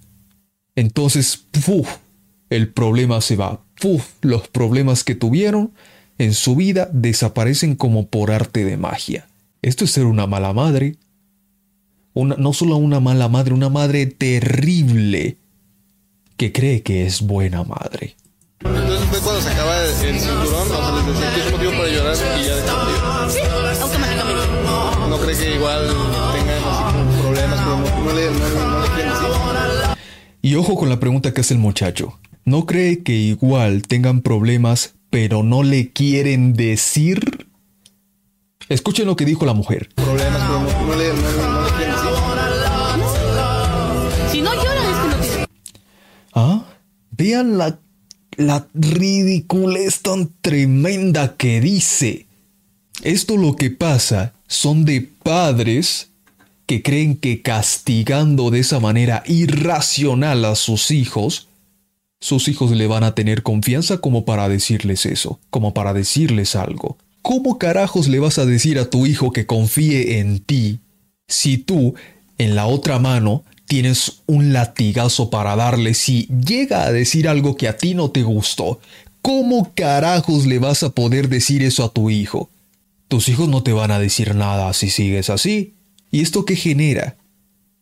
[0.75, 1.87] entonces, ¡puf!
[2.49, 3.61] el problema se va.
[3.79, 4.13] ¡Puf!
[4.21, 5.71] Los problemas que tuvieron
[6.17, 9.27] en su vida desaparecen como por arte de magia.
[9.61, 10.95] Esto es ser una mala madre.
[12.13, 15.37] Una, no solo una mala madre, una madre terrible
[16.37, 18.15] que cree que es buena madre.
[19.39, 22.13] Cuando se acaba el, el cinturón, o sea, les decía que es motivo para llorar
[22.13, 23.31] y ya dejaron de llorar.
[23.31, 23.39] Sí,
[23.81, 24.43] automáticamente.
[25.07, 25.87] No cree que igual
[26.33, 29.29] tengan así como problemas, pero no, no le, no, no, no le quieren decir.
[30.41, 32.19] Y ojo con la pregunta que hace el muchacho.
[32.43, 37.47] ¿No cree que igual tengan problemas pero no le quieren decir?
[38.67, 39.87] Escuchen lo que dijo la mujer.
[39.95, 42.09] Problemas, pero no, no le, no, no, no le quieren decir.
[44.31, 45.45] Si no lloran, es que no tienen
[46.33, 46.65] ¿Ah?
[47.11, 47.79] Vean la,
[48.39, 52.25] la ridiculez tan tremenda que dice.
[53.03, 56.07] Esto lo que pasa son de padres
[56.65, 61.49] que creen que castigando de esa manera irracional a sus hijos,
[62.21, 66.97] sus hijos le van a tener confianza como para decirles eso, como para decirles algo.
[67.21, 70.79] ¿Cómo carajos le vas a decir a tu hijo que confíe en ti
[71.27, 71.95] si tú,
[72.37, 77.67] en la otra mano, tienes un latigazo para darle si llega a decir algo que
[77.67, 78.79] a ti no te gustó?
[79.21, 82.49] ¿Cómo carajos le vas a poder decir eso a tu hijo?
[83.07, 85.75] Tus hijos no te van a decir nada si sigues así.
[86.09, 87.17] ¿Y esto qué genera?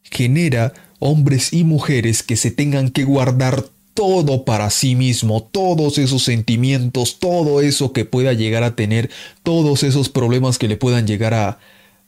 [0.03, 3.63] Genera hombres y mujeres que se tengan que guardar
[3.93, 9.09] todo para sí mismo, todos esos sentimientos, todo eso que pueda llegar a tener,
[9.41, 11.59] todos esos problemas que le puedan llegar a,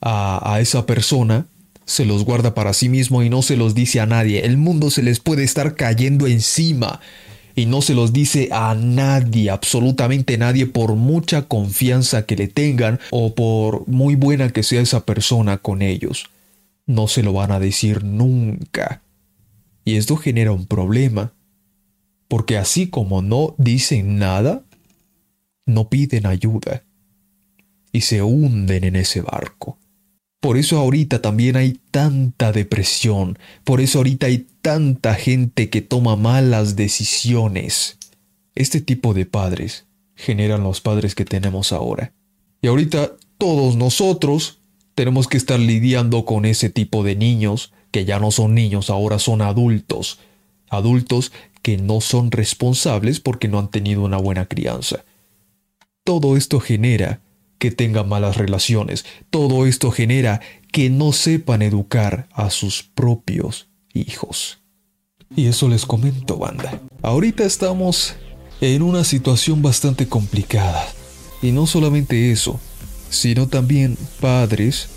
[0.02, 1.48] a, a esa persona,
[1.90, 4.46] se los guarda para sí mismo y no se los dice a nadie.
[4.46, 7.00] El mundo se les puede estar cayendo encima
[7.56, 13.00] y no se los dice a nadie, absolutamente nadie, por mucha confianza que le tengan
[13.10, 16.30] o por muy buena que sea esa persona con ellos.
[16.86, 19.02] No se lo van a decir nunca.
[19.84, 21.34] Y esto genera un problema.
[22.28, 24.62] Porque así como no dicen nada,
[25.66, 26.84] no piden ayuda.
[27.92, 29.80] Y se hunden en ese barco.
[30.40, 36.16] Por eso ahorita también hay tanta depresión, por eso ahorita hay tanta gente que toma
[36.16, 37.98] malas decisiones.
[38.56, 39.86] Este tipo de padres
[40.16, 42.14] generan los padres que tenemos ahora.
[42.62, 44.60] Y ahorita todos nosotros
[44.96, 49.20] tenemos que estar lidiando con ese tipo de niños que ya no son niños, ahora
[49.20, 50.20] son adultos.
[50.70, 51.32] Adultos
[51.62, 55.04] que no son responsables porque no han tenido una buena crianza.
[56.04, 57.22] Todo esto genera
[57.60, 59.05] que tengan malas relaciones.
[59.30, 60.41] Todo esto genera
[60.72, 64.60] que no sepan educar a sus propios hijos.
[65.36, 66.82] Y eso les comento, banda.
[67.03, 68.16] Ahorita estamos
[68.62, 70.88] en una situación bastante complicada.
[71.41, 72.60] Y no solamente eso,
[73.10, 74.89] sino también padres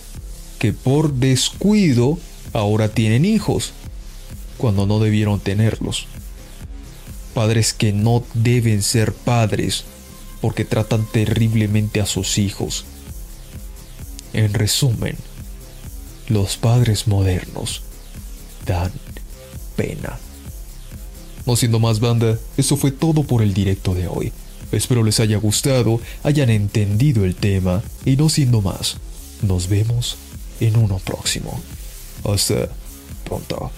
[0.58, 2.18] que por descuido
[2.52, 3.72] ahora tienen hijos
[4.56, 6.06] cuando no debieron tenerlos.
[7.34, 9.84] Padres que no deben ser padres
[10.42, 12.84] porque tratan terriblemente a sus hijos.
[14.34, 15.16] En resumen,
[16.28, 17.82] los padres modernos
[18.66, 18.92] dan
[19.76, 20.18] pena.
[21.46, 24.32] No siendo más banda, eso fue todo por el directo de hoy.
[24.72, 28.96] Espero les haya gustado, hayan entendido el tema y no siendo más,
[29.42, 30.16] nos vemos
[30.60, 31.60] en uno próximo.
[32.24, 32.68] Hasta
[33.24, 33.70] pronto.